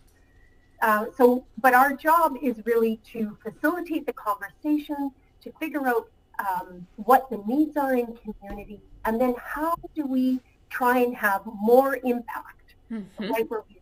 Uh, 0.83 1.07
so, 1.17 1.45
but 1.61 1.75
our 1.75 1.93
job 1.95 2.37
is 2.43 2.57
really 2.65 3.01
to 3.13 3.37
facilitate 3.43 4.07
the 4.07 4.13
conversation, 4.13 5.11
to 5.41 5.53
figure 5.61 5.87
out 5.87 6.07
um, 6.39 6.87
what 6.97 7.29
the 7.31 7.39
needs 7.47 7.77
are 7.77 7.95
in 7.95 8.17
community, 8.17 8.81
and 9.05 9.21
then 9.21 9.35
how 9.43 9.75
do 9.95 10.07
we 10.07 10.41
try 10.71 10.99
and 10.99 11.17
have 11.17 11.43
more 11.47 11.99
impact 12.05 12.75
Mhm. 12.91 13.31
right 13.31 13.51
where 13.51 13.65
we 13.69 13.81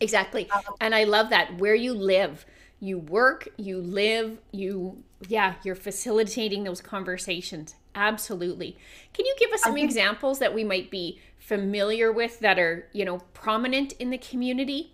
exactly 0.00 0.48
um, 0.50 0.62
and 0.80 0.94
i 0.94 1.04
love 1.04 1.28
that 1.30 1.56
where 1.58 1.74
you 1.74 1.92
live 1.92 2.46
you 2.80 2.98
work 2.98 3.48
you 3.56 3.78
live 3.80 4.38
you 4.52 5.02
yeah 5.28 5.54
you're 5.64 5.74
facilitating 5.74 6.64
those 6.64 6.80
conversations 6.80 7.74
absolutely 7.94 8.76
can 9.12 9.26
you 9.26 9.34
give 9.38 9.50
us 9.52 9.62
some 9.62 9.76
examples 9.76 10.38
that 10.38 10.54
we 10.54 10.62
might 10.62 10.90
be 10.90 11.18
familiar 11.38 12.12
with 12.12 12.38
that 12.40 12.58
are 12.58 12.86
you 12.92 13.04
know 13.04 13.18
prominent 13.34 13.92
in 13.94 14.10
the 14.10 14.18
community 14.18 14.92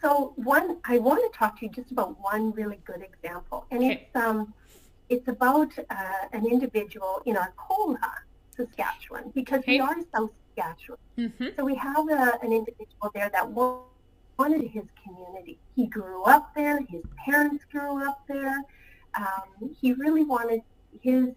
So 0.00 0.32
one, 0.36 0.78
I 0.84 0.98
want 0.98 1.20
to 1.30 1.38
talk 1.38 1.58
to 1.58 1.66
you 1.66 1.72
just 1.72 1.90
about 1.90 2.16
one 2.20 2.52
really 2.52 2.80
good 2.84 3.02
example, 3.02 3.66
and 3.70 3.82
Okay. 3.82 3.92
it's 4.06 4.16
um, 4.16 4.54
it's 5.08 5.26
about 5.28 5.72
uh, 5.78 6.24
an 6.32 6.46
individual 6.46 7.20
in 7.26 7.36
Arcola, 7.36 8.12
Saskatchewan, 8.56 9.30
because 9.34 9.60
Okay. 9.60 9.72
we 9.74 9.80
are 9.80 9.96
South 10.14 10.30
Saskatchewan. 10.54 10.98
mm-hmm. 11.18 11.46
So 11.56 11.64
we 11.64 11.74
have 11.76 12.08
a, 12.08 12.38
an 12.42 12.52
individual 12.52 13.10
there 13.14 13.30
that 13.30 13.48
wa- 13.50 13.82
wanted 14.38 14.70
his 14.70 14.84
community. 15.02 15.58
He 15.74 15.86
grew 15.86 16.22
up 16.24 16.54
there. 16.54 16.80
His 16.88 17.02
parents 17.24 17.64
grew 17.70 18.08
up 18.08 18.22
there. 18.28 18.62
Um, 19.14 19.74
he 19.80 19.92
really 19.94 20.24
wanted 20.24 20.62
his 21.00 21.28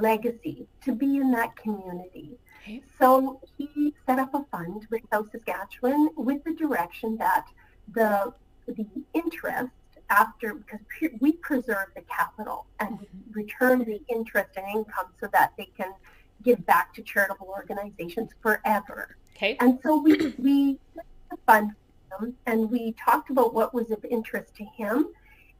legacy 0.00 0.66
to 0.84 0.94
be 0.94 1.18
in 1.18 1.30
that 1.32 1.54
community. 1.56 2.38
Okay. 2.62 2.82
So 2.98 3.40
he 3.58 3.94
set 4.06 4.18
up 4.18 4.34
a 4.34 4.44
fund 4.50 4.86
with 4.90 5.02
South 5.12 5.26
Saskatchewan 5.32 6.10
with 6.16 6.42
the 6.44 6.54
direction 6.54 7.16
that 7.18 7.46
the 7.92 8.32
the 8.66 8.86
interest 9.12 9.72
after 10.08 10.54
because 10.54 10.80
we 11.20 11.32
preserve 11.32 11.86
the 11.96 12.02
capital 12.02 12.66
and 12.78 12.98
we 13.00 13.06
return 13.32 13.80
the 13.80 14.00
interest 14.08 14.50
and 14.56 14.66
income 14.68 15.06
so 15.20 15.28
that 15.32 15.52
they 15.58 15.68
can 15.76 15.92
give 16.42 16.64
back 16.64 16.94
to 16.94 17.02
charitable 17.02 17.48
organizations 17.48 18.30
forever. 18.40 19.16
okay 19.36 19.56
And 19.60 19.78
so 19.82 20.00
we 20.00 20.34
we 20.38 20.78
fund 21.46 21.72
him 22.20 22.34
and 22.46 22.70
we 22.70 22.92
talked 22.92 23.30
about 23.30 23.54
what 23.54 23.72
was 23.74 23.90
of 23.90 24.04
interest 24.04 24.54
to 24.56 24.64
him, 24.64 25.08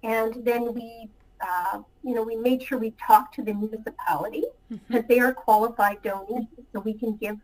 and 0.02 0.44
then 0.44 0.73
we. 0.75 1.09
Uh, 1.44 1.82
you 2.04 2.14
know, 2.14 2.23
we 2.23 2.37
made 2.37 2.62
sure 2.62 2.78
we 2.78 2.92
talked 3.04 3.35
to 3.35 3.42
the 3.42 3.52
municipality 3.52 4.44
Mhm. 4.71 4.78
that 4.90 5.09
they 5.09 5.18
are 5.18 5.35
qualified 5.35 6.00
donors, 6.02 6.44
so 6.73 6.78
we 6.78 6.94
can 6.94 7.16
give 7.16 7.37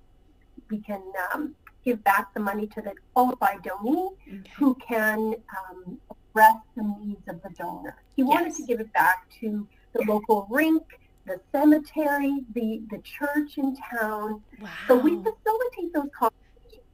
we 0.70 0.78
can 0.78 1.02
um, 1.34 1.56
give 1.84 2.04
back 2.04 2.32
the 2.32 2.38
money 2.38 2.66
to 2.68 2.80
the 2.80 2.92
qualified 3.12 3.60
donee 3.64 4.12
okay 4.12 4.42
who 4.56 4.74
can 4.76 5.34
um, 5.58 5.98
address 6.12 6.58
the 6.76 6.84
needs 7.00 7.26
of 7.26 7.42
the 7.42 7.50
donor. 7.60 7.96
He 8.14 8.22
wanted 8.22 8.54
to 8.54 8.62
give 8.62 8.78
it 8.78 8.92
back 8.92 9.28
to 9.40 9.66
the 9.94 10.02
local 10.12 10.46
rink, 10.48 10.84
the 11.26 11.40
cemetery, 11.50 12.44
the 12.54 12.68
the 12.92 12.98
church 12.98 13.58
in 13.58 13.76
town. 13.76 14.40
wow 14.60 14.68
So 14.86 14.96
we 14.96 15.10
facilitate 15.28 15.92
those 15.92 16.10
conversations 16.16 16.47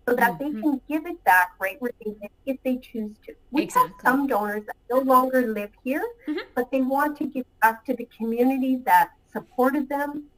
so 0.07 0.15
that 0.15 0.39
they 0.39 0.51
Mhm. 0.51 0.61
can 0.61 0.81
give 0.89 1.07
it 1.07 1.23
back 1.25 1.53
right 1.61 1.81
where 1.81 1.93
they 2.05 2.11
live 2.11 2.31
if 2.47 2.63
they 2.63 2.77
choose 2.79 3.17
to. 3.25 3.35
We 3.51 3.63
Exactly. 3.63 3.91
have 3.93 4.01
some 4.03 4.27
donors 4.27 4.67
that 4.67 4.77
no 4.91 4.99
longer 5.01 5.47
live 5.47 5.73
here, 5.83 6.05
Mhm. 6.27 6.41
but 6.55 6.71
they 6.71 6.83
want 6.83 7.17
to 7.19 7.27
give 7.27 7.47
back 7.63 7.85
to 7.87 7.95
the 7.95 8.07
community 8.17 8.77
that 8.85 9.11
supported 9.33 9.89
them, 9.89 10.31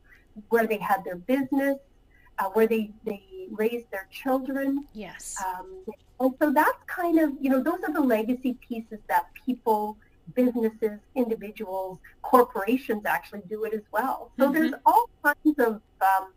where 0.51 0.67
they 0.67 0.79
had 0.79 1.03
their 1.05 1.17
business, 1.17 1.79
uh, 2.39 2.49
where 2.51 2.67
they, 2.67 2.93
they 3.05 3.49
raised 3.51 3.91
their 3.91 4.07
children. 4.11 4.87
yes 4.93 5.35
Um, 5.45 5.85
and 6.21 6.33
so 6.41 6.53
that's 6.53 6.83
kind 6.87 7.19
of, 7.19 7.33
you 7.41 7.51
know, 7.51 7.63
those 7.63 7.81
are 7.87 7.93
the 7.93 8.01
legacy 8.01 8.59
pieces 8.67 9.01
that 9.09 9.25
people, 9.45 9.99
businesses, 10.35 11.01
individuals, 11.15 11.99
corporations 12.23 13.05
actually 13.05 13.43
do 13.49 13.65
it 13.65 13.75
as 13.75 13.83
well. 13.93 14.33
So 14.39 14.49
Mhm. 14.49 14.53
there's 14.53 14.75
all 14.85 15.09
kinds 15.25 15.59
of 15.59 15.83
um, 16.01 16.33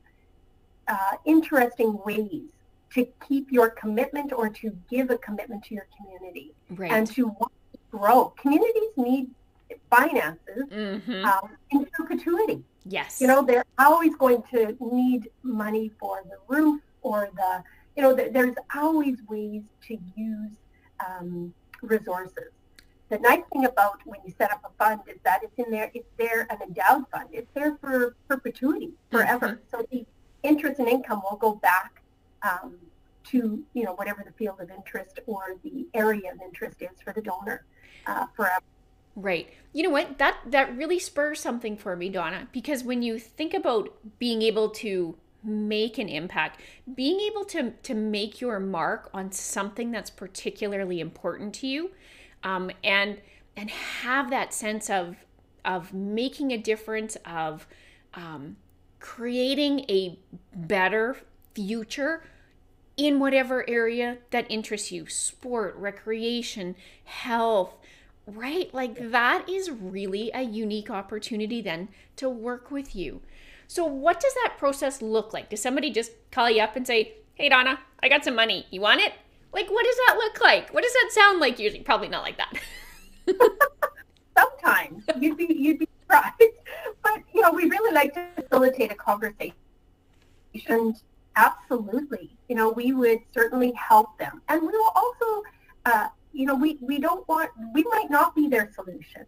uh, 0.88 1.18
interesting 1.26 2.00
ways 2.06 2.50
to 2.94 3.08
keep 3.28 3.52
your 3.52 3.70
commitment 3.70 4.34
or 4.34 4.50
to 4.50 4.76
give 4.90 5.10
a 5.10 5.18
commitment 5.18 5.64
to 5.66 5.76
your 5.76 5.88
community 5.98 6.54
right 6.72 6.92
and 6.92 7.08
to 7.08 7.28
want 7.28 7.52
to 7.74 7.80
grow. 7.92 8.34
Communities 8.38 8.92
need 8.98 9.30
finances 9.90 10.66
mm-hmm. 10.72 11.26
um, 11.26 11.50
in 11.72 11.86
perpetuity. 11.94 12.64
yes 12.86 13.22
You 13.22 13.28
know, 13.28 13.44
they're 13.44 13.66
always 13.78 14.16
going 14.16 14.44
to 14.54 14.76
need 14.80 15.30
money 15.44 15.92
for 16.00 16.24
the 16.30 16.38
roof 16.48 16.82
or 17.02 17.30
the, 17.36 17.64
you 17.96 18.04
know, 18.04 18.16
th- 18.16 18.34
there's 18.34 18.56
always 18.76 19.18
ways 19.28 19.64
to 19.88 19.98
use 20.16 20.52
um, 21.06 21.54
resources. 21.82 22.52
The 23.10 23.18
nice 23.20 23.42
thing 23.52 23.66
about 23.66 24.00
when 24.06 24.20
you 24.26 24.34
set 24.38 24.52
up 24.52 24.62
a 24.64 24.84
fund 24.84 25.02
is 25.08 25.18
that 25.24 25.42
it's 25.44 25.58
in 25.58 25.72
there, 25.72 25.90
it's 25.96 26.08
there, 26.18 26.46
an 26.52 26.62
endowed 26.62 27.06
fund. 27.12 27.30
It's 27.32 27.50
there 27.56 27.76
for 27.82 28.16
perpetuity, 28.28 28.92
forever. 29.10 29.62
So 29.72 29.84
the 29.92 30.06
interest 30.44 30.80
and 30.80 30.88
income 30.88 31.22
will 31.30 31.38
go 31.38 31.56
back 31.56 32.04
um, 32.44 32.76
to 33.26 33.64
you 33.74 33.84
know 33.84 33.94
whatever 33.94 34.24
the 34.26 34.34
field 34.34 34.60
of 34.60 34.70
interest 34.72 35.20
or 35.28 35.56
the 35.64 35.88
area 35.94 36.32
of 36.32 36.40
interest 36.42 36.82
is 36.82 37.02
for 37.04 37.14
the 37.14 37.22
donor 37.22 37.66
uh, 38.08 38.26
forever. 38.36 38.64
Right. 39.16 39.54
You 39.74 39.84
know 39.84 39.90
what? 39.90 40.18
That 40.18 40.38
that 40.48 40.76
really 40.78 41.00
spurs 41.00 41.40
something 41.40 41.78
for 41.78 41.96
me, 41.96 42.10
Donna, 42.10 42.48
because 42.52 42.84
when 42.84 43.02
you 43.02 43.20
think 43.20 43.54
about 43.54 43.90
being 44.18 44.42
able 44.42 44.70
to 44.70 45.16
make 45.44 45.98
an 45.98 46.10
impact, 46.10 46.62
being 46.96 47.20
able 47.20 47.46
to 47.46 47.72
to 47.72 47.94
make 47.94 48.42
your 48.42 48.60
mark 48.60 49.10
on 49.14 49.32
something 49.32 49.92
that's 49.92 50.10
particularly 50.10 51.00
important 51.00 51.54
to 51.56 51.68
you, 51.68 51.92
um, 52.44 52.72
and 52.84 53.20
and 53.58 53.70
have 53.70 54.30
that 54.30 54.54
sense 54.54 54.90
of 54.90 55.18
of 55.66 55.94
making 55.94 56.52
a 56.52 56.58
difference 56.58 57.18
of 57.26 57.68
um, 58.14 58.56
creating 59.00 59.82
a 59.90 60.18
better 60.56 61.18
future 61.54 62.24
in 62.98 63.20
whatever 63.20 63.68
area 63.70 64.18
that 64.32 64.46
interests 64.50 64.92
you. 64.92 65.08
Sport 65.08 65.76
recreation 65.78 66.76
health 67.06 67.74
right? 68.36 68.74
Like 68.74 69.12
that 69.12 69.48
is 69.50 69.70
really 69.70 70.32
a 70.34 70.42
unique 70.42 70.90
opportunity 70.90 71.62
then 71.62 71.90
to 72.18 72.30
work 72.30 72.72
with 72.72 72.96
you. 72.96 73.22
So 73.68 73.86
what 73.86 74.20
does 74.20 74.34
that 74.36 74.56
process 74.58 75.02
look 75.02 75.34
like? 75.34 75.50
Does 75.50 75.62
somebody 75.62 75.92
just 75.92 76.12
call 76.32 76.50
you 76.50 76.62
up 76.62 76.76
and 76.76 76.86
say 76.86 77.14
hey 77.36 77.48
donna 77.48 77.80
i 78.04 78.10
got 78.10 78.24
some 78.24 78.36
money. 78.36 78.66
You 78.72 78.82
want 78.82 79.02
it? 79.02 79.14
Like 79.54 79.70
what 79.70 79.86
does 79.86 79.96
that 80.08 80.16
look 80.18 80.42
like? 80.42 80.74
What 80.74 80.84
does 80.84 80.94
that 80.94 81.10
sound 81.12 81.40
like 81.40 81.60
usually? 81.60 81.84
Probably 81.84 82.08
not 82.08 82.24
like 82.24 82.38
that. 82.38 82.54
Sometimes. 84.38 85.04
You'd 85.20 85.38
be 85.38 85.54
you'd 85.54 85.80
be 85.80 85.88
surprised. 86.02 86.36
But 87.02 87.22
you 87.34 87.42
know 87.42 87.52
we 87.52 87.66
really 87.66 87.94
like 87.94 88.14
to 88.14 88.28
facilitate 88.36 88.92
a 88.92 88.96
conversation 88.96 89.54
and 90.68 90.96
absolutely. 91.48 92.26
You 92.50 92.56
know 92.60 92.68
we 92.82 92.88
would 92.94 93.22
certainly 93.38 93.72
help 93.74 94.10
them. 94.24 94.36
And 94.50 94.62
we 94.62 94.74
will 94.80 94.94
also 95.02 95.30
uh, 95.86 96.08
you 96.40 96.46
know 96.48 96.56
we, 96.56 96.78
we 96.82 97.00
don't 97.00 97.28
want 97.28 97.50
we 97.74 97.84
might 97.96 98.10
not 98.10 98.36
be 98.36 98.46
their 98.48 98.68
solution. 98.74 99.24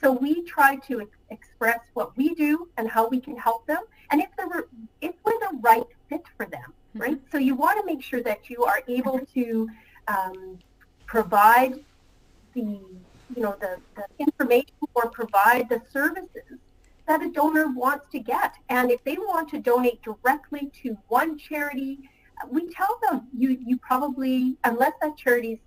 So 0.00 0.12
we 0.12 0.32
try 0.42 0.76
to 0.88 0.94
ex- 1.00 1.24
express 1.30 1.80
what 1.94 2.16
we 2.16 2.34
do 2.34 2.68
and 2.76 2.84
how 2.96 3.08
we 3.08 3.20
can 3.26 3.36
help 3.48 3.66
them. 3.66 3.82
And 4.10 4.20
if 4.20 4.30
they're 4.36 4.66
if 5.00 5.14
we're 5.24 5.40
the 5.46 5.58
right 5.60 5.88
fit 6.08 6.24
for 6.36 6.46
them 6.46 6.68
mm-hmm. 6.72 7.00
right? 7.00 7.20
So 7.32 7.38
you 7.38 7.54
want 7.54 7.78
to 7.80 7.86
make 7.86 8.02
sure 8.02 8.22
that 8.22 8.50
you 8.50 8.64
are 8.64 8.80
able 8.88 9.20
to 9.34 9.68
um, 10.08 10.58
provide 11.06 11.74
the 12.54 12.80
you 13.34 13.42
know, 13.42 13.56
the, 13.60 13.78
the 13.96 14.04
information 14.18 14.74
or 14.94 15.08
provide 15.10 15.68
the 15.68 15.80
services 15.92 16.43
that 17.06 17.22
a 17.22 17.30
donor 17.30 17.68
wants 17.68 18.06
to 18.12 18.18
get. 18.18 18.54
And 18.68 18.90
if 18.90 19.02
they 19.04 19.16
want 19.16 19.48
to 19.50 19.58
donate 19.58 20.02
directly 20.02 20.70
to 20.82 20.96
one 21.08 21.38
charity, 21.38 21.98
we 22.50 22.68
tell 22.72 22.98
them 23.08 23.28
you, 23.36 23.58
you 23.64 23.76
probably, 23.78 24.56
unless 24.64 24.92
that 25.00 25.16
charity's 25.16 25.58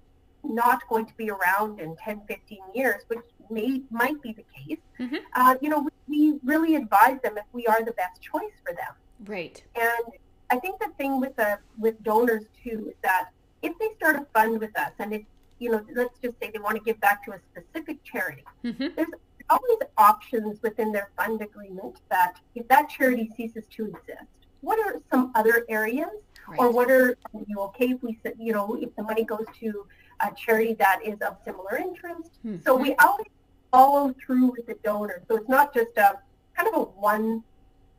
not 0.43 0.87
going 0.89 1.05
to 1.05 1.13
be 1.15 1.29
around 1.29 1.79
in 1.79 1.95
10, 1.97 2.21
15 2.27 2.59
years, 2.73 3.03
which 3.07 3.19
may 3.49 3.81
might 3.89 4.21
be 4.21 4.33
the 4.33 4.45
case, 4.55 4.79
mm-hmm. 4.99 5.15
uh, 5.35 5.55
you 5.61 5.69
know, 5.69 5.87
we, 6.07 6.31
we 6.31 6.39
really 6.43 6.75
advise 6.75 7.17
them 7.23 7.37
if 7.37 7.45
we 7.53 7.65
are 7.67 7.83
the 7.83 7.93
best 7.93 8.21
choice 8.21 8.53
for 8.65 8.73
them. 8.73 8.93
Right. 9.25 9.63
And 9.75 10.13
I 10.49 10.57
think 10.57 10.79
the 10.79 10.89
thing 10.97 11.19
with 11.19 11.35
the 11.35 11.59
with 11.77 12.01
donors 12.03 12.45
too 12.63 12.87
is 12.89 12.95
that 13.03 13.29
if 13.61 13.77
they 13.79 13.89
start 13.97 14.17
a 14.17 14.25
fund 14.33 14.59
with 14.59 14.77
us 14.77 14.91
and 14.99 15.13
it's 15.13 15.25
you 15.59 15.71
know, 15.71 15.83
let's 15.95 16.17
just 16.19 16.39
say 16.39 16.51
they 16.53 16.59
want 16.59 16.77
to 16.77 16.83
give 16.83 16.99
back 16.99 17.25
to 17.25 17.31
a 17.31 17.39
specific 17.51 18.03
charity. 18.03 18.43
Mm-hmm. 18.63 18.87
There's 18.95 19.07
always 19.49 19.79
options 19.97 20.61
within 20.61 20.91
their 20.91 21.09
fund 21.17 21.41
agreement 21.41 22.01
that 22.09 22.39
if 22.55 22.67
that 22.67 22.89
charity 22.89 23.29
ceases 23.35 23.65
to 23.71 23.85
exist, 23.85 24.27
what 24.61 24.79
are 24.79 24.99
some 25.11 25.31
other 25.35 25.65
areas 25.69 26.09
right. 26.47 26.59
or 26.59 26.71
what 26.71 26.89
are, 26.91 27.17
are 27.33 27.41
you 27.47 27.59
okay 27.59 27.91
if 27.91 28.03
we, 28.03 28.19
you 28.37 28.53
know, 28.53 28.77
if 28.81 28.95
the 28.95 29.03
money 29.03 29.23
goes 29.23 29.45
to 29.59 29.85
a 30.21 30.31
charity 30.35 30.73
that 30.73 30.99
is 31.05 31.19
of 31.21 31.37
similar 31.45 31.77
interest? 31.77 32.31
Mm-hmm. 32.45 32.57
So 32.65 32.75
we 32.75 32.95
always 32.95 33.27
follow 33.71 34.13
through 34.25 34.47
with 34.47 34.65
the 34.65 34.75
donor. 34.83 35.21
So 35.27 35.37
it's 35.37 35.49
not 35.49 35.73
just 35.73 35.95
a 35.97 36.19
kind 36.55 36.67
of 36.73 36.81
a 36.81 36.83
one 36.83 37.43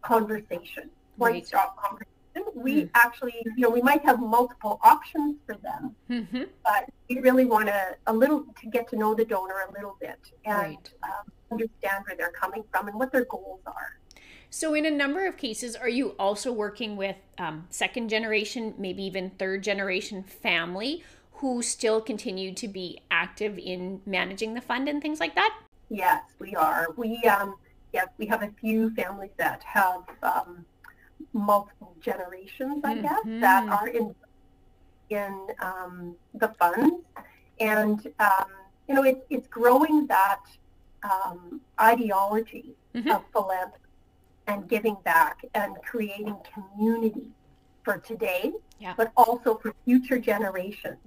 conversation, 0.03 0.91
one 1.17 1.33
right. 1.33 1.47
stop 1.47 1.77
conversation 1.77 2.18
we 2.55 2.83
mm. 2.83 2.91
actually, 2.95 3.35
you 3.45 3.63
know, 3.63 3.71
we 3.71 3.83
might 3.83 4.03
have 4.05 4.21
multiple 4.21 4.81
options 4.83 5.37
for 5.47 5.57
them, 5.57 5.95
mm-hmm. 6.11 6.43
but 6.65 6.91
we 7.09 7.21
really 7.21 7.45
want 7.45 7.67
to 7.69 7.97
a 8.07 8.13
little 8.13 8.45
to 8.61 8.67
get 8.67 8.89
to 8.91 8.97
know 8.97 9.15
the 9.15 9.25
donor 9.25 9.55
a 9.69 9.73
little 9.73 9.97
bit 10.01 10.19
and 10.45 10.57
right. 10.57 10.91
um, 11.03 11.33
understand 11.51 12.05
where 12.07 12.17
they're 12.17 12.33
coming 12.33 12.65
from 12.71 12.89
and 12.89 12.99
what 12.99 13.13
their 13.13 13.25
goals 13.25 13.61
are. 13.67 13.99
So, 14.51 14.75
in 14.75 14.87
a 14.87 14.91
number 14.91 15.27
of 15.27 15.37
cases, 15.37 15.77
are 15.77 15.89
you 15.89 16.15
also 16.19 16.53
working 16.53 16.97
with 16.97 17.17
um, 17.37 17.67
second 17.69 18.09
generation, 18.09 18.75
maybe 18.79 19.03
even 19.05 19.31
third 19.31 19.63
generation 19.63 20.23
family 20.23 21.05
who 21.33 21.63
still 21.63 22.01
continue 22.01 22.53
to 22.55 22.67
be 22.67 23.01
active 23.11 23.59
in 23.59 24.01
managing 24.07 24.55
the 24.55 24.61
fund 24.61 24.89
and 24.89 25.01
things 25.03 25.21
like 25.21 25.35
that? 25.35 25.57
Yes, 25.91 26.23
we 26.39 26.55
are. 26.55 26.89
We 26.97 27.23
um, 27.25 27.57
yes, 27.93 28.09
we 28.19 28.27
have 28.27 28.43
a 28.43 28.51
few 28.61 28.91
families 28.95 29.31
that 29.37 29.63
have 29.65 30.03
um, 30.23 30.65
multiple 31.33 31.95
generations, 32.01 32.83
I 32.85 32.95
mm-hmm. 32.95 33.03
guess, 33.03 33.41
that 33.41 33.69
are 33.69 33.89
in 33.89 34.15
in 35.11 35.47
um, 35.61 36.17
the 36.35 36.49
funds, 36.59 37.03
and 37.61 38.07
um, 38.21 38.51
you 38.89 38.95
know, 38.95 39.05
it's 39.05 39.25
it's 39.31 39.49
growing 39.49 40.07
that 40.07 40.45
um, 41.03 41.61
ideology 41.81 42.75
mm-hmm. 42.95 43.11
of 43.11 43.23
philanthropy 43.33 43.85
and 44.47 44.69
giving 44.69 44.97
back 45.05 45.45
and 45.55 45.77
creating 45.85 46.37
community 46.53 47.29
for 47.85 47.99
today, 47.99 48.53
yeah. 48.81 48.95
but 48.97 49.13
also 49.17 49.57
for 49.57 49.75
future 49.85 50.19
generations. 50.19 50.99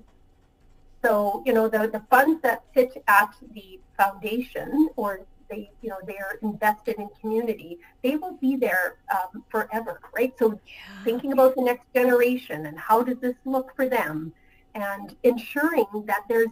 So, 1.03 1.41
you 1.45 1.53
know, 1.53 1.67
the, 1.67 1.87
the 1.87 2.03
funds 2.09 2.41
that 2.43 2.63
sit 2.75 3.03
at 3.07 3.33
the 3.53 3.79
foundation 3.97 4.89
or 4.95 5.21
they 5.51 5.69
you 5.81 5.89
know 5.89 5.97
they're 6.07 6.39
invested 6.41 6.95
in 6.97 7.09
community 7.19 7.77
they 8.03 8.15
will 8.15 8.37
be 8.37 8.55
there 8.55 8.95
um, 9.13 9.43
forever 9.49 9.99
right? 10.15 10.33
So 10.39 10.59
yeah. 10.65 11.03
thinking 11.03 11.33
about 11.33 11.55
the 11.55 11.61
next 11.61 11.85
generation 11.93 12.65
and 12.65 12.77
how 12.79 13.03
does 13.03 13.17
this 13.19 13.35
look 13.45 13.75
for 13.75 13.87
them 13.87 14.33
and 14.73 15.15
ensuring 15.23 15.85
that 16.05 16.23
there's 16.29 16.49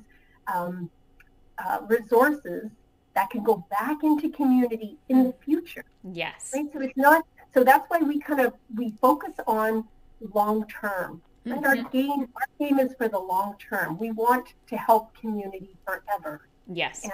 um, 0.53 0.89
uh, 1.57 1.79
resources 1.87 2.69
that 3.15 3.29
can 3.29 3.43
go 3.43 3.65
back 3.69 4.03
into 4.03 4.29
community 4.29 4.97
in 5.09 5.23
the 5.23 5.33
future. 5.43 5.85
Yes. 6.13 6.51
Right? 6.53 6.65
So 6.71 6.81
it's 6.81 6.97
not 6.97 7.25
so 7.53 7.63
that's 7.63 7.89
why 7.89 7.99
we 7.99 8.19
kind 8.19 8.41
of 8.41 8.53
we 8.75 8.93
focus 9.01 9.33
on 9.47 9.85
long 10.33 10.67
term. 10.67 11.21
And 11.45 11.65
our 11.65 11.75
mm-hmm. 11.75 11.97
game 11.97 12.27
our 12.35 12.47
game 12.59 12.79
is 12.79 12.93
for 12.97 13.07
the 13.07 13.19
long 13.19 13.55
term. 13.59 13.97
We 13.97 14.11
want 14.11 14.53
to 14.67 14.77
help 14.77 15.15
community 15.19 15.75
forever. 15.85 16.47
Yes. 16.71 17.03
And 17.03 17.13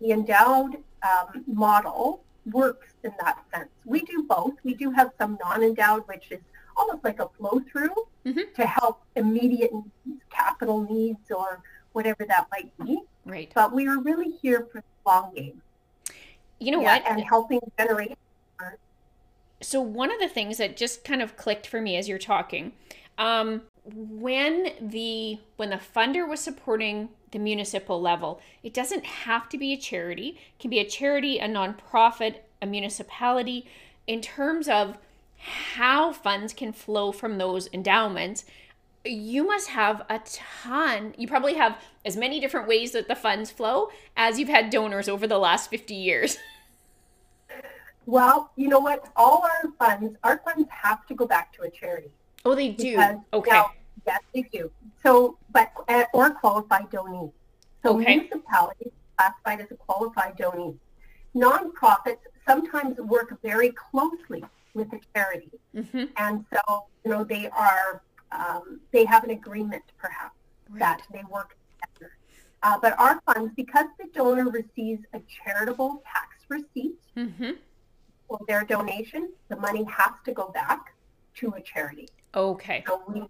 the 0.00 0.12
endowed 0.12 0.76
um, 1.04 1.44
model 1.46 2.24
works 2.50 2.88
in 3.02 3.12
that 3.20 3.38
sense. 3.52 3.70
We 3.84 4.00
do 4.02 4.24
both. 4.28 4.54
We 4.64 4.74
do 4.74 4.90
have 4.90 5.10
some 5.18 5.38
non-endowed, 5.44 6.06
which 6.08 6.30
is 6.30 6.40
almost 6.76 7.04
like 7.04 7.20
a 7.20 7.28
flow 7.38 7.60
through 7.70 7.94
mm-hmm. 8.26 8.40
to 8.56 8.66
help 8.66 9.02
immediate 9.16 9.70
capital 10.30 10.82
needs 10.82 11.30
or 11.30 11.62
whatever 11.92 12.24
that 12.26 12.48
might 12.50 12.72
be. 12.84 13.00
Right. 13.24 13.50
But 13.54 13.72
we 13.72 13.86
are 13.86 14.00
really 14.00 14.32
here 14.42 14.66
for 14.72 14.80
the 14.80 15.10
long 15.10 15.34
game. 15.34 15.62
You 16.58 16.72
know 16.72 16.80
yeah, 16.80 16.98
what? 16.98 17.06
And 17.06 17.22
helping 17.22 17.60
generate. 17.78 18.16
So 19.60 19.80
one 19.80 20.12
of 20.12 20.20
the 20.20 20.28
things 20.28 20.58
that 20.58 20.76
just 20.76 21.04
kind 21.04 21.22
of 21.22 21.36
clicked 21.36 21.66
for 21.66 21.80
me 21.80 21.96
as 21.96 22.08
you're 22.08 22.18
talking, 22.18 22.72
um, 23.16 23.62
when 23.84 24.72
the 24.80 25.38
when 25.56 25.70
the 25.70 25.80
funder 25.94 26.28
was 26.28 26.40
supporting 26.40 27.10
the 27.34 27.38
municipal 27.38 28.00
level. 28.00 28.40
It 28.62 28.72
doesn't 28.72 29.04
have 29.04 29.50
to 29.50 29.58
be 29.58 29.74
a 29.74 29.76
charity, 29.76 30.38
it 30.38 30.58
can 30.60 30.70
be 30.70 30.78
a 30.78 30.88
charity, 30.88 31.38
a 31.38 31.48
nonprofit, 31.48 32.36
a 32.62 32.66
municipality. 32.66 33.66
In 34.06 34.22
terms 34.22 34.68
of 34.68 34.96
how 35.36 36.12
funds 36.12 36.54
can 36.54 36.72
flow 36.72 37.10
from 37.12 37.36
those 37.36 37.68
endowments, 37.72 38.44
you 39.04 39.44
must 39.46 39.68
have 39.70 40.02
a 40.08 40.20
ton. 40.24 41.14
You 41.18 41.26
probably 41.26 41.54
have 41.54 41.76
as 42.06 42.16
many 42.16 42.40
different 42.40 42.68
ways 42.68 42.92
that 42.92 43.08
the 43.08 43.14
funds 43.14 43.50
flow 43.50 43.90
as 44.16 44.38
you've 44.38 44.48
had 44.48 44.70
donors 44.70 45.08
over 45.08 45.26
the 45.26 45.38
last 45.38 45.68
50 45.68 45.94
years. 45.94 46.38
Well, 48.06 48.50
you 48.54 48.68
know 48.68 48.80
what? 48.80 49.10
All 49.16 49.42
our 49.42 49.72
funds, 49.78 50.14
our 50.22 50.36
funds 50.44 50.68
have 50.70 51.06
to 51.06 51.14
go 51.14 51.26
back 51.26 51.54
to 51.54 51.62
a 51.62 51.70
charity. 51.70 52.10
Oh, 52.44 52.54
they 52.54 52.68
do. 52.68 53.00
Okay. 53.32 53.50
Now, 53.50 53.70
yes, 54.06 54.20
they 54.34 54.42
do. 54.42 54.70
So, 55.02 55.38
but 55.52 55.72
uh, 55.88 56.04
or 56.12 56.30
qualified 56.30 56.90
donee. 56.90 57.32
So 57.82 57.98
okay. 58.00 58.16
municipalities 58.16 58.92
classified 59.16 59.60
as 59.60 59.70
a 59.70 59.74
qualified 59.74 60.36
donee. 60.36 60.76
Nonprofits 61.34 62.18
sometimes 62.46 62.98
work 62.98 63.36
very 63.42 63.70
closely 63.70 64.44
with 64.74 64.90
the 64.90 65.00
charity, 65.14 65.50
mm-hmm. 65.74 66.04
and 66.16 66.44
so 66.52 66.86
you 67.04 67.10
know 67.10 67.24
they 67.24 67.48
are 67.48 68.02
um, 68.32 68.80
they 68.92 69.04
have 69.04 69.24
an 69.24 69.30
agreement 69.30 69.84
perhaps 69.98 70.36
right. 70.70 70.78
that 70.80 71.02
they 71.12 71.22
work 71.30 71.56
together. 71.82 72.12
Uh, 72.62 72.78
but 72.80 72.98
our 72.98 73.20
funds, 73.26 73.52
because 73.56 73.86
the 73.98 74.06
donor 74.14 74.48
receives 74.48 75.02
a 75.12 75.20
charitable 75.28 76.02
tax 76.10 76.28
receipt 76.48 76.98
mm-hmm. 77.16 77.50
for 78.28 78.38
their 78.48 78.64
donation, 78.64 79.30
the 79.48 79.56
money 79.56 79.84
has 79.84 80.12
to 80.24 80.32
go 80.32 80.48
back 80.48 80.94
to 81.36 81.52
a 81.56 81.60
charity. 81.60 82.08
Okay. 82.34 82.82
So 82.86 83.02
we 83.06 83.22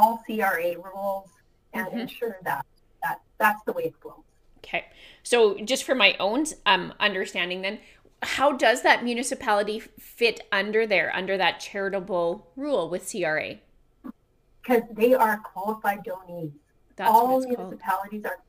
all 0.00 0.22
CRA 0.24 0.74
rules 0.78 1.28
and 1.74 1.86
mm-hmm. 1.86 1.98
ensure 1.98 2.38
that 2.42 2.64
that 3.02 3.20
that's 3.38 3.62
the 3.64 3.72
way 3.72 3.84
it 3.84 3.94
flows. 4.00 4.24
Okay. 4.58 4.86
So 5.22 5.58
just 5.58 5.84
for 5.84 5.94
my 5.94 6.16
own 6.18 6.44
um, 6.66 6.92
understanding 7.00 7.62
then, 7.62 7.78
how 8.22 8.52
does 8.52 8.82
that 8.82 9.04
municipality 9.04 9.80
fit 9.98 10.46
under 10.52 10.86
there, 10.86 11.14
under 11.14 11.36
that 11.38 11.60
charitable 11.60 12.46
rule 12.56 12.90
with 12.90 13.10
CRA? 13.10 13.56
Because 14.62 14.82
they 14.92 15.14
are 15.14 15.38
qualified 15.38 16.02
donees. 16.04 16.52
That's 16.96 17.10
All 17.10 17.40
municipalities 17.40 18.22
called. 18.22 18.26
are 18.26 18.42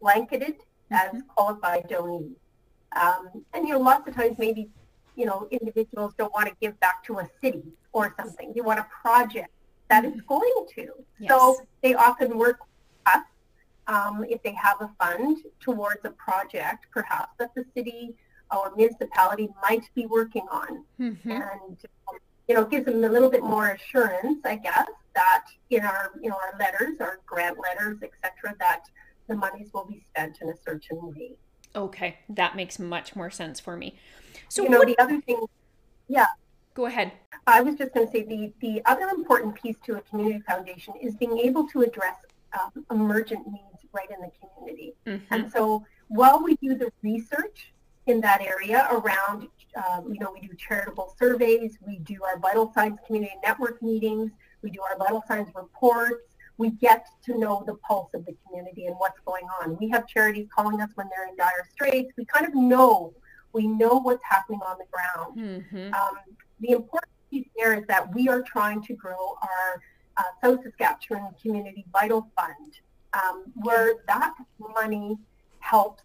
blanketed 0.00 0.58
mm-hmm. 0.92 1.16
as 1.16 1.22
qualified 1.28 1.88
donees. 1.88 2.36
Um, 3.00 3.44
and, 3.52 3.66
you 3.66 3.74
know, 3.74 3.80
lots 3.80 4.08
of 4.08 4.14
times 4.14 4.36
maybe, 4.38 4.68
you 5.16 5.26
know, 5.26 5.48
individuals 5.50 6.14
don't 6.16 6.32
want 6.32 6.48
to 6.48 6.54
give 6.60 6.78
back 6.80 7.04
to 7.04 7.18
a 7.18 7.28
city 7.42 7.64
or 7.92 8.14
something. 8.16 8.52
They 8.54 8.60
want 8.60 8.78
a 8.80 8.86
project 9.02 9.50
that 9.90 10.04
mm-hmm. 10.04 10.18
is 10.18 10.22
going 10.22 10.66
to. 10.76 10.88
Yes. 11.18 11.30
So 11.30 11.56
they 11.82 11.94
often 11.94 12.38
work 12.38 12.60
with 12.60 13.14
us 13.14 13.24
um, 13.86 14.24
if 14.28 14.42
they 14.42 14.54
have 14.54 14.80
a 14.80 14.90
fund 14.98 15.38
towards 15.60 16.04
a 16.04 16.10
project, 16.10 16.86
perhaps 16.92 17.32
that 17.38 17.54
the 17.54 17.64
city 17.74 18.14
or 18.50 18.72
municipality 18.76 19.48
might 19.62 19.84
be 19.94 20.06
working 20.06 20.46
on. 20.50 20.84
Mm-hmm. 20.98 21.30
And, 21.30 21.76
you 22.48 22.54
know, 22.54 22.64
gives 22.64 22.86
them 22.86 23.04
a 23.04 23.08
little 23.08 23.30
bit 23.30 23.42
more 23.42 23.70
assurance, 23.70 24.40
I 24.44 24.56
guess, 24.56 24.88
that 25.14 25.46
in 25.70 25.84
our, 25.84 26.12
you 26.20 26.30
know, 26.30 26.36
our 26.36 26.58
letters, 26.58 27.00
our 27.00 27.20
grant 27.26 27.58
letters, 27.60 27.98
etc., 28.02 28.56
that 28.58 28.84
the 29.28 29.36
monies 29.36 29.68
will 29.72 29.84
be 29.84 30.02
spent 30.08 30.38
in 30.40 30.48
a 30.48 30.56
certain 30.64 30.98
way. 31.14 31.32
Okay, 31.76 32.18
that 32.28 32.56
makes 32.56 32.78
much 32.78 33.14
more 33.14 33.30
sense 33.30 33.60
for 33.60 33.76
me. 33.76 33.96
So, 34.48 34.62
you 34.62 34.68
know, 34.68 34.78
what... 34.78 34.88
the 34.88 34.98
other 34.98 35.20
thing, 35.20 35.40
yeah. 36.08 36.26
Go 36.74 36.86
ahead. 36.86 37.12
I 37.46 37.62
was 37.62 37.74
just 37.76 37.92
going 37.94 38.06
to 38.06 38.12
say 38.12 38.22
the, 38.22 38.52
the 38.60 38.82
other 38.86 39.08
important 39.08 39.54
piece 39.54 39.76
to 39.86 39.96
a 39.96 40.00
community 40.02 40.40
foundation 40.46 40.94
is 41.00 41.14
being 41.16 41.38
able 41.38 41.66
to 41.68 41.82
address 41.82 42.16
um, 42.58 42.84
emergent 42.90 43.46
needs 43.46 43.84
right 43.92 44.08
in 44.10 44.20
the 44.20 44.30
community. 44.38 44.94
Mm-hmm. 45.06 45.34
And 45.34 45.50
so 45.50 45.84
while 46.08 46.42
we 46.42 46.56
do 46.56 46.76
the 46.76 46.92
research 47.02 47.72
in 48.06 48.20
that 48.20 48.40
area 48.40 48.88
around, 48.90 49.48
um, 49.76 50.12
you 50.12 50.20
know, 50.20 50.32
we 50.32 50.46
do 50.46 50.54
charitable 50.54 51.14
surveys, 51.18 51.78
we 51.86 51.98
do 51.98 52.22
our 52.24 52.38
vital 52.38 52.72
signs 52.72 52.98
community 53.06 53.34
network 53.42 53.82
meetings, 53.82 54.30
we 54.62 54.70
do 54.70 54.80
our 54.82 54.96
vital 54.98 55.22
signs 55.26 55.48
reports, 55.54 56.36
we 56.56 56.70
get 56.70 57.06
to 57.24 57.38
know 57.38 57.64
the 57.66 57.74
pulse 57.76 58.10
of 58.14 58.24
the 58.26 58.34
community 58.46 58.86
and 58.86 58.94
what's 58.98 59.18
going 59.24 59.46
on. 59.60 59.76
We 59.80 59.88
have 59.90 60.06
charities 60.06 60.46
calling 60.54 60.80
us 60.80 60.90
when 60.94 61.08
they're 61.08 61.28
in 61.28 61.36
dire 61.36 61.66
straits. 61.72 62.12
We 62.16 62.26
kind 62.26 62.46
of 62.46 62.54
know, 62.54 63.14
we 63.52 63.66
know 63.66 63.98
what's 64.00 64.22
happening 64.28 64.60
on 64.66 64.76
the 64.78 64.84
ground. 64.92 65.38
Mm-hmm. 65.38 65.94
Um, 65.94 66.16
the 66.60 66.72
important 66.72 67.12
piece 67.30 67.46
there 67.56 67.74
is 67.74 67.84
that 67.86 68.14
we 68.14 68.28
are 68.28 68.42
trying 68.42 68.82
to 68.82 68.94
grow 68.94 69.36
our 69.42 69.82
uh, 70.16 70.22
South 70.42 70.62
Saskatchewan 70.62 71.32
Community 71.40 71.84
Vital 71.92 72.28
Fund, 72.36 72.80
um, 73.14 73.44
where 73.54 73.94
that 74.06 74.34
money 74.74 75.16
helps 75.60 76.02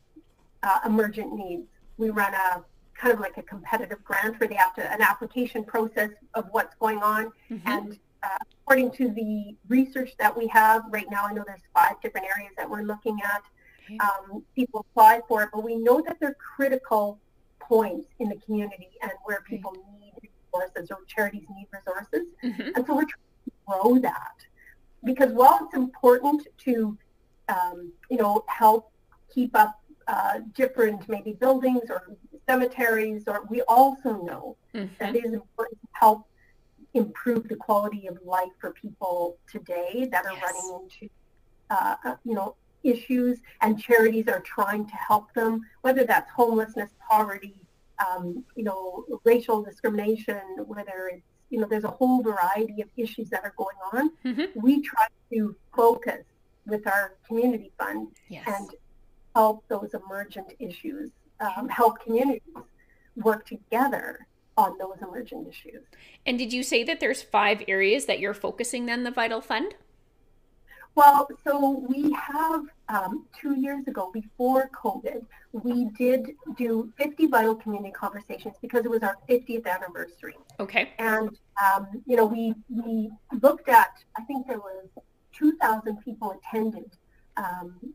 uh, 0.63 0.79
emergent 0.85 1.33
needs. 1.33 1.67
We 1.97 2.09
run 2.09 2.33
a 2.33 2.63
kind 2.93 3.13
of 3.13 3.19
like 3.19 3.37
a 3.37 3.43
competitive 3.43 4.03
grant 4.03 4.39
where 4.39 4.47
they 4.47 4.55
have 4.55 4.73
to 4.75 4.93
an 4.93 5.01
application 5.01 5.63
process 5.63 6.11
of 6.33 6.45
what's 6.51 6.75
going 6.75 6.99
on 6.99 7.25
mm-hmm. 7.51 7.67
and 7.67 7.99
uh, 8.25 8.37
according 8.61 8.91
to 8.91 9.09
the 9.09 9.55
research 9.67 10.11
that 10.17 10.35
we 10.35 10.47
have 10.47 10.83
right 10.89 11.05
now, 11.11 11.25
I 11.25 11.33
know 11.33 11.43
there's 11.45 11.61
five 11.73 12.01
different 12.01 12.27
areas 12.35 12.51
that 12.57 12.69
we're 12.69 12.81
looking 12.81 13.19
at. 13.23 13.43
Um, 13.99 14.43
people 14.55 14.85
apply 14.89 15.21
for 15.27 15.43
it, 15.43 15.49
but 15.53 15.63
we 15.63 15.75
know 15.75 16.01
that 16.01 16.17
they're 16.19 16.35
critical 16.55 17.19
points 17.59 18.07
in 18.19 18.29
the 18.29 18.35
community 18.37 18.89
and 19.01 19.11
where 19.25 19.41
people 19.47 19.73
need 19.73 20.04
resources 20.59 20.91
or 20.91 20.99
charities 21.07 21.45
need 21.55 21.67
resources. 21.71 22.27
Mm-hmm. 22.43 22.69
And 22.75 22.85
so 22.85 22.95
we're 22.95 23.05
trying 23.05 23.45
to 23.45 23.51
grow 23.67 23.99
that 23.99 24.37
because 25.03 25.31
while 25.31 25.59
it's 25.61 25.75
important 25.75 26.47
to, 26.59 26.97
um, 27.49 27.91
you 28.09 28.17
know, 28.17 28.43
help 28.47 28.91
keep 29.33 29.55
up 29.55 29.81
uh, 30.07 30.39
different 30.53 31.07
maybe 31.09 31.33
buildings 31.33 31.89
or 31.89 32.15
cemeteries, 32.47 33.23
or 33.27 33.45
we 33.49 33.61
also 33.63 34.21
know 34.23 34.55
mm-hmm. 34.73 34.93
that 34.99 35.15
it 35.15 35.25
is 35.25 35.33
important 35.33 35.79
to 35.81 35.87
help 35.93 36.27
improve 36.93 37.47
the 37.47 37.55
quality 37.55 38.07
of 38.07 38.17
life 38.23 38.51
for 38.59 38.71
people 38.71 39.37
today 39.51 40.07
that 40.11 40.25
are 40.25 40.33
yes. 40.33 40.43
running 40.43 40.83
into, 40.83 41.13
uh, 41.69 41.95
uh, 42.05 42.15
you 42.23 42.33
know, 42.33 42.55
issues, 42.83 43.39
and 43.61 43.79
charities 43.81 44.27
are 44.27 44.41
trying 44.41 44.85
to 44.85 44.95
help 44.95 45.33
them, 45.33 45.61
whether 45.81 46.03
that's 46.03 46.29
homelessness, 46.31 46.91
poverty, 47.09 47.64
um, 47.99 48.43
you 48.55 48.63
know, 48.63 49.05
racial 49.23 49.63
discrimination, 49.63 50.41
whether 50.65 51.09
it's, 51.13 51.23
you 51.49 51.59
know, 51.59 51.67
there's 51.67 51.83
a 51.83 51.91
whole 51.91 52.21
variety 52.21 52.81
of 52.81 52.89
issues 52.97 53.29
that 53.29 53.43
are 53.43 53.53
going 53.57 53.77
on. 53.93 54.11
Mm-hmm. 54.25 54.59
We 54.59 54.81
try 54.81 55.07
to 55.33 55.55
focus 55.75 56.23
with 56.65 56.87
our 56.87 57.15
community 57.27 57.71
fund 57.77 58.07
yes. 58.29 58.43
and 58.47 58.71
help 59.35 59.63
those 59.67 59.93
emergent 59.93 60.53
issues, 60.59 61.11
um, 61.39 61.69
help 61.69 61.99
communities 62.01 62.41
work 63.15 63.45
together 63.45 64.27
on 64.57 64.77
those 64.77 64.97
emergent 65.01 65.47
issues. 65.47 65.83
And 66.25 66.37
did 66.37 66.51
you 66.53 66.63
say 66.63 66.83
that 66.85 66.99
there's 66.99 67.21
five 67.21 67.63
areas 67.67 68.05
that 68.05 68.19
you're 68.19 68.33
focusing 68.33 68.85
then 68.85 69.03
the 69.03 69.11
Vital 69.11 69.41
Fund? 69.41 69.75
Well, 70.95 71.27
so 71.45 71.85
we 71.89 72.13
have 72.13 72.63
um, 72.87 73.25
two 73.39 73.59
years 73.59 73.85
ago, 73.87 74.11
before 74.13 74.69
COVID, 74.69 75.25
we 75.51 75.89
did 75.97 76.31
do 76.57 76.91
50 76.97 77.27
vital 77.27 77.55
community 77.55 77.91
conversations 77.91 78.55
because 78.61 78.85
it 78.85 78.89
was 78.89 79.03
our 79.03 79.17
50th 79.29 79.67
anniversary. 79.67 80.37
Okay. 80.59 80.93
And 80.97 81.37
um, 81.61 81.87
you 82.05 82.15
know, 82.15 82.25
we 82.25 82.53
we 82.69 83.11
looked 83.41 83.67
at, 83.67 83.91
I 84.17 84.23
think 84.23 84.47
there 84.47 84.59
was 84.59 84.87
2,000 85.33 85.97
people 85.97 86.33
attended. 86.39 86.89
Um, 87.35 87.93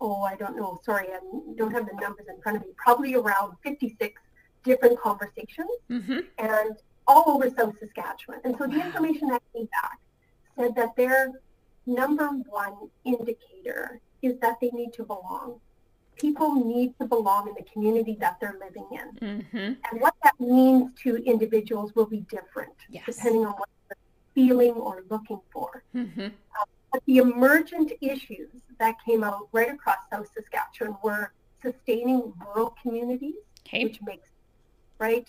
oh, 0.00 0.22
I 0.22 0.34
don't 0.36 0.56
know. 0.56 0.80
Sorry, 0.82 1.08
I 1.08 1.18
don't 1.56 1.72
have 1.72 1.86
the 1.86 2.00
numbers 2.00 2.26
in 2.28 2.40
front 2.40 2.56
of 2.56 2.62
me. 2.62 2.70
Probably 2.76 3.14
around 3.14 3.54
56 3.62 4.20
different 4.64 4.98
conversations 4.98 5.70
mm-hmm. 5.90 6.18
and 6.38 6.76
all 7.06 7.24
over 7.26 7.50
South 7.50 7.74
Saskatchewan. 7.80 8.40
And 8.44 8.54
so 8.58 8.66
the 8.66 8.80
information 8.84 9.28
that 9.28 9.42
came 9.54 9.66
back 9.66 9.98
said 10.56 10.74
that 10.76 10.96
their 10.96 11.32
number 11.86 12.28
one 12.28 12.90
indicator 13.04 14.00
is 14.22 14.38
that 14.40 14.60
they 14.60 14.70
need 14.70 14.92
to 14.94 15.04
belong. 15.04 15.60
People 16.16 16.54
need 16.54 16.94
to 17.00 17.06
belong 17.06 17.48
in 17.48 17.54
the 17.54 17.64
community 17.72 18.16
that 18.20 18.38
they're 18.40 18.58
living 18.60 18.86
in. 18.92 19.28
Mm-hmm. 19.28 19.56
And 19.56 20.00
what 20.00 20.14
that 20.22 20.38
means 20.38 20.90
to 21.02 21.16
individuals 21.24 21.94
will 21.94 22.06
be 22.06 22.20
different 22.28 22.74
yes. 22.90 23.04
depending 23.06 23.46
on 23.46 23.52
what 23.52 23.68
they're 23.88 23.96
feeling 24.34 24.72
or 24.72 25.04
looking 25.08 25.40
for. 25.50 25.82
Mm-hmm. 25.94 26.26
Uh, 26.26 26.64
but 26.92 27.02
the 27.06 27.18
emergent 27.18 27.92
issues 28.02 28.50
that 28.78 28.96
came 29.06 29.24
out 29.24 29.48
right 29.52 29.70
across 29.70 29.98
South 30.12 30.28
Saskatchewan 30.34 30.96
were 31.02 31.32
sustaining 31.62 32.32
rural 32.44 32.76
communities, 32.82 33.34
okay. 33.66 33.84
which 33.84 34.00
makes 34.02 34.28
right? 35.00 35.26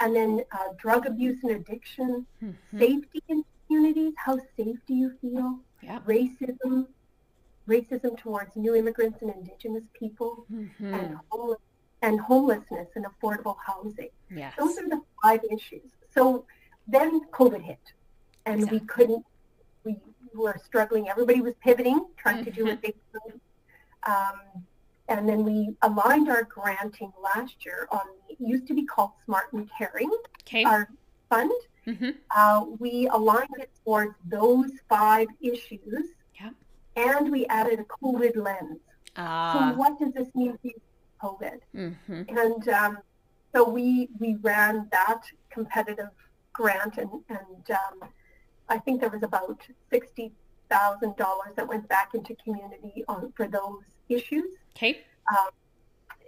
And 0.00 0.14
then 0.14 0.42
uh, 0.52 0.72
drug 0.76 1.06
abuse 1.06 1.38
and 1.44 1.52
addiction, 1.52 2.26
mm-hmm. 2.42 2.78
safety 2.78 3.22
in 3.28 3.44
communities, 3.66 4.12
how 4.16 4.38
safe 4.56 4.78
do 4.86 4.94
you 4.94 5.12
feel? 5.20 5.60
Racism, 6.06 6.86
racism 7.68 8.18
towards 8.18 8.54
new 8.56 8.74
immigrants 8.74 9.22
and 9.22 9.34
indigenous 9.34 9.84
people, 9.92 10.46
mm-hmm. 10.52 10.94
and, 10.94 11.16
homeless, 11.30 11.60
and 12.02 12.20
homelessness 12.20 12.88
and 12.94 13.06
affordable 13.06 13.56
housing. 13.64 14.10
Yes. 14.30 14.54
Those 14.58 14.78
are 14.78 14.88
the 14.88 15.02
five 15.22 15.40
issues. 15.50 15.90
So 16.14 16.44
then 16.86 17.22
COVID 17.32 17.62
hit, 17.62 17.78
and 18.46 18.56
exactly. 18.56 18.78
we 18.78 18.86
couldn't, 18.86 19.26
we 19.84 19.96
were 20.34 20.60
struggling. 20.64 21.08
Everybody 21.08 21.40
was 21.40 21.54
pivoting, 21.62 22.06
trying 22.16 22.44
to 22.44 22.50
do 22.50 22.64
what 22.64 22.82
mm-hmm. 22.82 22.86
they 22.86 22.94
could. 23.12 23.40
Um, 24.04 24.64
and 25.08 25.28
then 25.28 25.44
we 25.44 25.74
aligned 25.82 26.28
our 26.28 26.44
granting 26.44 27.12
last 27.22 27.64
year 27.64 27.86
on 27.90 28.00
it 28.28 28.38
used 28.40 28.66
to 28.68 28.74
be 28.74 28.84
called 28.84 29.10
Smart 29.24 29.52
and 29.52 29.68
Caring, 29.76 30.10
okay. 30.42 30.64
our 30.64 30.88
fund. 31.28 31.52
Mm-hmm. 31.86 32.10
Uh, 32.34 32.64
we 32.78 33.08
aligned 33.08 33.48
it 33.58 33.70
towards 33.84 34.14
those 34.26 34.70
five 34.88 35.28
issues, 35.40 36.04
yep. 36.40 36.54
and 36.96 37.30
we 37.30 37.46
added 37.46 37.80
a 37.80 37.84
COVID 37.84 38.36
lens. 38.36 38.78
Uh. 39.16 39.52
So 39.52 39.76
what 39.76 39.98
does 39.98 40.12
this 40.12 40.28
mean 40.34 40.58
for 40.62 41.36
COVID? 41.38 41.58
Mm-hmm. 41.74 42.38
And 42.38 42.68
um, 42.68 42.98
so 43.54 43.68
we 43.68 44.08
we 44.18 44.36
ran 44.36 44.88
that 44.92 45.22
competitive 45.50 46.10
grant, 46.52 46.98
and 46.98 47.10
and 47.28 47.70
um, 47.70 48.08
I 48.68 48.78
think 48.78 49.00
there 49.00 49.10
was 49.10 49.22
about 49.22 49.60
sixty 49.90 50.32
thousand 50.70 51.16
dollars 51.16 51.52
that 51.56 51.68
went 51.68 51.88
back 51.88 52.14
into 52.14 52.34
community 52.36 53.04
on 53.08 53.32
for 53.36 53.46
those 53.48 53.82
issues. 54.08 54.50
Okay. 54.76 55.00
Um, 55.30 55.50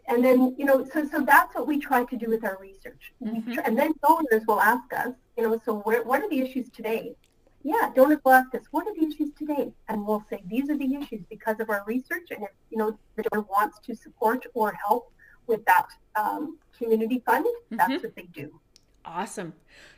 and 0.07 0.25
then, 0.25 0.55
you 0.59 0.65
know, 0.65 0.87
so, 0.93 1.07
so 1.09 1.23
that's 1.23 1.55
what 1.55 1.67
we 1.67 1.79
try 1.79 2.05
to 2.05 2.17
do 2.17 2.29
with 2.29 2.45
our 2.45 2.59
research. 2.61 3.13
Mm-hmm. 3.23 3.59
and 3.65 3.79
then 3.79 3.93
donors 4.07 4.47
will 4.47 4.61
ask 4.61 4.93
us, 4.93 5.15
you 5.37 5.45
know, 5.45 5.61
so 5.65 5.79
where, 5.81 6.03
what 6.03 6.21
are 6.23 6.29
the 6.29 6.41
issues 6.41 6.69
today? 6.71 7.15
Yeah, 7.63 7.91
donors 7.95 8.19
will 8.25 8.33
ask 8.33 8.55
us, 8.55 8.63
what 8.71 8.87
are 8.87 8.95
the 8.95 9.07
issues 9.07 9.31
today? 9.39 9.73
And 9.89 10.07
we'll 10.07 10.25
say, 10.29 10.43
these 10.47 10.69
are 10.69 10.77
the 10.77 10.95
issues 10.95 11.23
because 11.31 11.61
of 11.61 11.71
our 11.71 11.83
research. 11.87 12.29
And 12.31 12.43
if, 12.43 12.51
you 12.71 12.77
know, 12.77 12.99
the 13.17 13.23
donor 13.23 13.47
wants 13.49 13.79
to 13.87 13.97
support 13.97 14.45
or 14.53 14.75
help 14.87 15.11
with 15.47 15.65
that 15.65 15.87
um, 16.17 16.59
community 16.77 17.23
fund, 17.25 17.47
mm-hmm. 17.47 17.77
that's 17.77 18.03
what 18.03 18.15
they 18.15 18.29
do. 18.35 18.61
Awesome. 19.05 19.53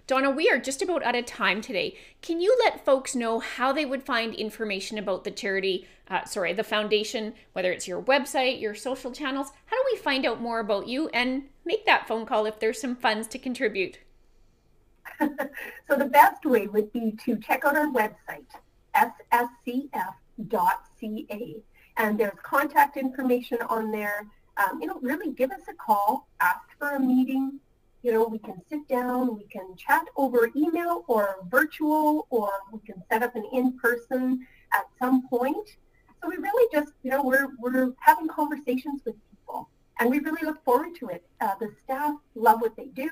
Donna, 0.07 0.31
we 0.31 0.49
are 0.51 0.59
just 0.59 0.83
about 0.83 1.05
out 1.05 1.15
of 1.15 1.27
time 1.27 1.61
today. 1.61 1.97
Can 2.23 2.41
you 2.41 2.57
let 2.65 2.85
folks 2.85 3.15
know 3.15 3.39
how 3.41 3.73
they 3.73 3.85
would 3.85 4.03
find 4.03 4.35
information 4.35 4.99
about 4.99 5.25
the 5.25 5.31
charity, 5.31 5.87
uh, 6.09 6.25
sorry, 6.25 6.53
the 6.53 6.65
foundation, 6.65 7.35
whether 7.53 7.71
it's 7.73 7.87
your 7.87 8.03
website, 8.03 8.61
your 8.61 8.75
social 8.75 9.13
channels? 9.13 9.53
How 9.67 9.77
do 9.77 9.83
we 9.93 9.99
find 9.99 10.27
out 10.27 10.41
more 10.41 10.59
about 10.61 10.89
you 10.89 11.09
and 11.09 11.45
make 11.65 11.87
that 11.87 12.09
phone 12.09 12.27
call 12.27 12.47
if 12.47 12.59
there's 12.59 12.81
some 12.81 12.97
funds 12.97 13.29
to 13.29 13.39
contribute? 13.39 13.99
so 15.21 15.97
the 15.97 16.05
best 16.05 16.45
way 16.45 16.67
would 16.67 16.93
be 16.93 17.13
to 17.25 17.37
check 17.37 17.65
out 17.65 17.77
our 17.77 17.93
website, 17.93 18.47
sscf.ca. 18.95 20.03
And 21.99 22.21
there's 22.21 22.39
contact 22.43 22.97
information 22.97 23.59
on 23.69 23.91
there. 23.91 24.27
Um, 24.57 24.81
you 24.81 24.87
know, 24.87 24.99
really 25.01 25.33
give 25.33 25.51
us 25.51 25.63
a 25.69 25.75
call, 25.75 26.29
ask 26.41 26.61
for 26.79 26.91
a 26.91 27.01
meeting, 27.01 27.61
you 28.07 28.13
know, 28.13 28.25
we 28.25 28.39
can 28.39 28.63
sit 28.71 28.87
down, 28.87 29.37
we 29.37 29.47
can 29.47 29.75
chat 29.77 30.05
over 30.17 30.49
email 30.55 31.05
or 31.09 31.39
virtual, 31.51 32.29
or 32.31 32.51
we 32.73 32.79
can 32.87 33.03
set 33.11 33.25
up 33.25 33.35
an 33.35 33.45
in-person 33.53 34.47
at 34.73 34.85
some 35.01 35.27
point. 35.29 35.77
So 36.23 36.29
we 36.29 36.37
really 36.37 36.69
just, 36.73 36.93
you 37.03 37.11
know, 37.11 37.25
we're, 37.25 37.49
we're 37.59 37.91
having 37.99 38.29
conversations 38.29 39.03
with 39.05 39.17
people 39.29 39.69
and 39.99 40.09
we 40.09 40.21
really 40.21 40.47
look 40.47 40.65
forward 40.65 40.95
to 41.01 41.09
it. 41.09 41.25
Uh, 41.41 41.57
the 41.59 41.75
staff 41.83 42.15
love 42.37 42.61
what 42.61 42.77
they 42.77 42.87
do 42.95 43.11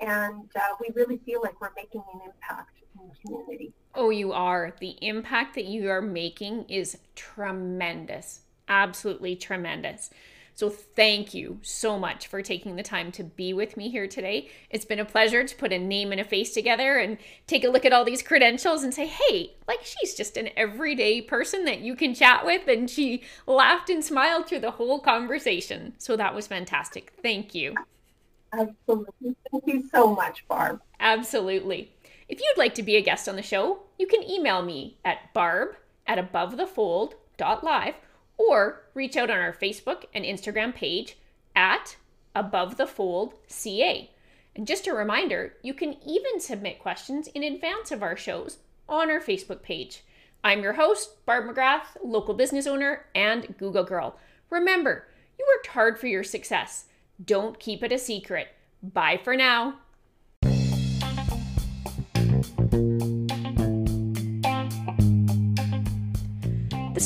and 0.00 0.50
uh, 0.54 0.74
we 0.82 0.90
really 0.94 1.18
feel 1.24 1.40
like 1.42 1.58
we're 1.58 1.72
making 1.74 2.02
an 2.12 2.20
impact 2.26 2.76
in 3.00 3.08
the 3.08 3.14
community. 3.24 3.72
Oh, 3.94 4.10
you 4.10 4.32
are. 4.32 4.76
The 4.80 4.98
impact 5.00 5.54
that 5.54 5.64
you 5.64 5.88
are 5.88 6.02
making 6.02 6.66
is 6.68 6.98
tremendous. 7.14 8.40
Absolutely 8.68 9.34
tremendous. 9.34 10.10
So, 10.56 10.70
thank 10.70 11.34
you 11.34 11.58
so 11.60 11.98
much 11.98 12.28
for 12.28 12.40
taking 12.40 12.76
the 12.76 12.82
time 12.82 13.12
to 13.12 13.22
be 13.22 13.52
with 13.52 13.76
me 13.76 13.90
here 13.90 14.08
today. 14.08 14.48
It's 14.70 14.86
been 14.86 14.98
a 14.98 15.04
pleasure 15.04 15.44
to 15.44 15.56
put 15.56 15.70
a 15.70 15.78
name 15.78 16.12
and 16.12 16.20
a 16.20 16.24
face 16.24 16.54
together 16.54 16.96
and 16.96 17.18
take 17.46 17.62
a 17.62 17.68
look 17.68 17.84
at 17.84 17.92
all 17.92 18.06
these 18.06 18.22
credentials 18.22 18.82
and 18.82 18.94
say, 18.94 19.04
hey, 19.06 19.52
like 19.68 19.84
she's 19.84 20.14
just 20.14 20.38
an 20.38 20.48
everyday 20.56 21.20
person 21.20 21.66
that 21.66 21.80
you 21.80 21.94
can 21.94 22.14
chat 22.14 22.46
with. 22.46 22.68
And 22.68 22.88
she 22.88 23.22
laughed 23.46 23.90
and 23.90 24.02
smiled 24.02 24.46
through 24.46 24.60
the 24.60 24.70
whole 24.70 24.98
conversation. 24.98 25.92
So, 25.98 26.16
that 26.16 26.34
was 26.34 26.46
fantastic. 26.46 27.12
Thank 27.22 27.54
you. 27.54 27.74
Absolutely. 28.54 29.36
Thank 29.52 29.66
you 29.66 29.86
so 29.92 30.14
much, 30.14 30.48
Barb. 30.48 30.80
Absolutely. 31.00 31.92
If 32.30 32.40
you'd 32.40 32.56
like 32.56 32.74
to 32.76 32.82
be 32.82 32.96
a 32.96 33.02
guest 33.02 33.28
on 33.28 33.36
the 33.36 33.42
show, 33.42 33.80
you 33.98 34.06
can 34.06 34.22
email 34.22 34.62
me 34.62 34.96
at 35.04 35.34
barb 35.34 35.76
at 36.06 36.16
abovethefold.live 36.32 37.94
or 38.38 38.82
reach 38.94 39.16
out 39.16 39.30
on 39.30 39.38
our 39.38 39.52
Facebook 39.52 40.04
and 40.14 40.24
Instagram 40.24 40.74
page 40.74 41.16
at 41.54 41.96
Above 42.34 42.76
the 42.76 42.86
Fold 42.86 43.34
CA. 43.46 44.10
And 44.54 44.66
just 44.66 44.86
a 44.86 44.94
reminder, 44.94 45.54
you 45.62 45.74
can 45.74 45.96
even 46.06 46.40
submit 46.40 46.78
questions 46.78 47.28
in 47.28 47.42
advance 47.42 47.90
of 47.90 48.02
our 48.02 48.16
shows 48.16 48.58
on 48.88 49.10
our 49.10 49.20
Facebook 49.20 49.62
page. 49.62 50.02
I'm 50.44 50.62
your 50.62 50.74
host, 50.74 51.24
Barb 51.26 51.46
McGrath, 51.46 51.96
local 52.04 52.34
business 52.34 52.66
owner 52.66 53.06
and 53.14 53.56
Google 53.58 53.84
Girl. 53.84 54.16
Remember, 54.50 55.06
you 55.38 55.46
worked 55.54 55.68
hard 55.68 55.98
for 55.98 56.06
your 56.06 56.24
success. 56.24 56.84
Don't 57.22 57.58
keep 57.58 57.82
it 57.82 57.92
a 57.92 57.98
secret. 57.98 58.48
Bye 58.82 59.20
for 59.22 59.36
now. 59.36 59.76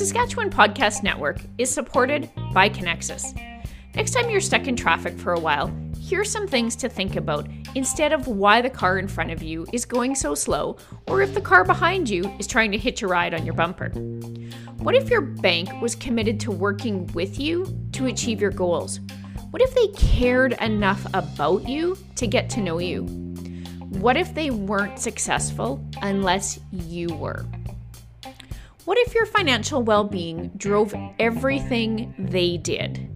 Saskatchewan 0.00 0.48
Podcast 0.48 1.02
Network 1.02 1.42
is 1.58 1.70
supported 1.70 2.30
by 2.54 2.70
Conexus. 2.70 3.38
Next 3.94 4.12
time 4.12 4.30
you're 4.30 4.40
stuck 4.40 4.66
in 4.66 4.74
traffic 4.74 5.18
for 5.18 5.34
a 5.34 5.38
while, 5.38 5.70
here's 6.00 6.30
some 6.30 6.48
things 6.48 6.74
to 6.76 6.88
think 6.88 7.16
about 7.16 7.46
instead 7.74 8.14
of 8.14 8.26
why 8.26 8.62
the 8.62 8.70
car 8.70 8.98
in 8.98 9.06
front 9.06 9.30
of 9.30 9.42
you 9.42 9.66
is 9.74 9.84
going 9.84 10.14
so 10.14 10.34
slow 10.34 10.78
or 11.06 11.20
if 11.20 11.34
the 11.34 11.40
car 11.42 11.64
behind 11.64 12.08
you 12.08 12.24
is 12.38 12.46
trying 12.46 12.72
to 12.72 12.78
hitch 12.78 13.02
a 13.02 13.06
ride 13.06 13.34
on 13.34 13.44
your 13.44 13.52
bumper. 13.52 13.90
What 14.78 14.94
if 14.94 15.10
your 15.10 15.20
bank 15.20 15.68
was 15.82 15.94
committed 15.94 16.40
to 16.40 16.50
working 16.50 17.06
with 17.08 17.38
you 17.38 17.66
to 17.92 18.06
achieve 18.06 18.40
your 18.40 18.52
goals? 18.52 19.00
What 19.50 19.60
if 19.60 19.74
they 19.74 19.88
cared 19.88 20.54
enough 20.62 21.04
about 21.12 21.68
you 21.68 21.98
to 22.14 22.26
get 22.26 22.48
to 22.50 22.62
know 22.62 22.78
you? 22.78 23.02
What 23.98 24.16
if 24.16 24.34
they 24.34 24.50
weren't 24.50 24.98
successful 24.98 25.86
unless 26.00 26.58
you 26.72 27.08
were? 27.16 27.44
What 28.90 28.98
if 28.98 29.14
your 29.14 29.24
financial 29.24 29.85
well 29.85 30.03
being 30.03 30.50
drove 30.57 30.92
everything 31.20 32.12
they 32.18 32.57
did? 32.57 33.09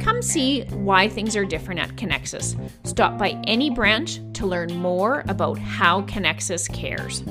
Come 0.00 0.20
see 0.20 0.64
why 0.64 1.08
things 1.08 1.34
are 1.34 1.46
different 1.46 1.80
at 1.80 1.96
Conexus. 1.96 2.54
Stop 2.86 3.16
by 3.16 3.30
any 3.44 3.70
branch 3.70 4.20
to 4.34 4.44
learn 4.44 4.76
more 4.76 5.24
about 5.26 5.56
how 5.56 6.02
Conexus 6.02 6.70
cares. 6.70 7.22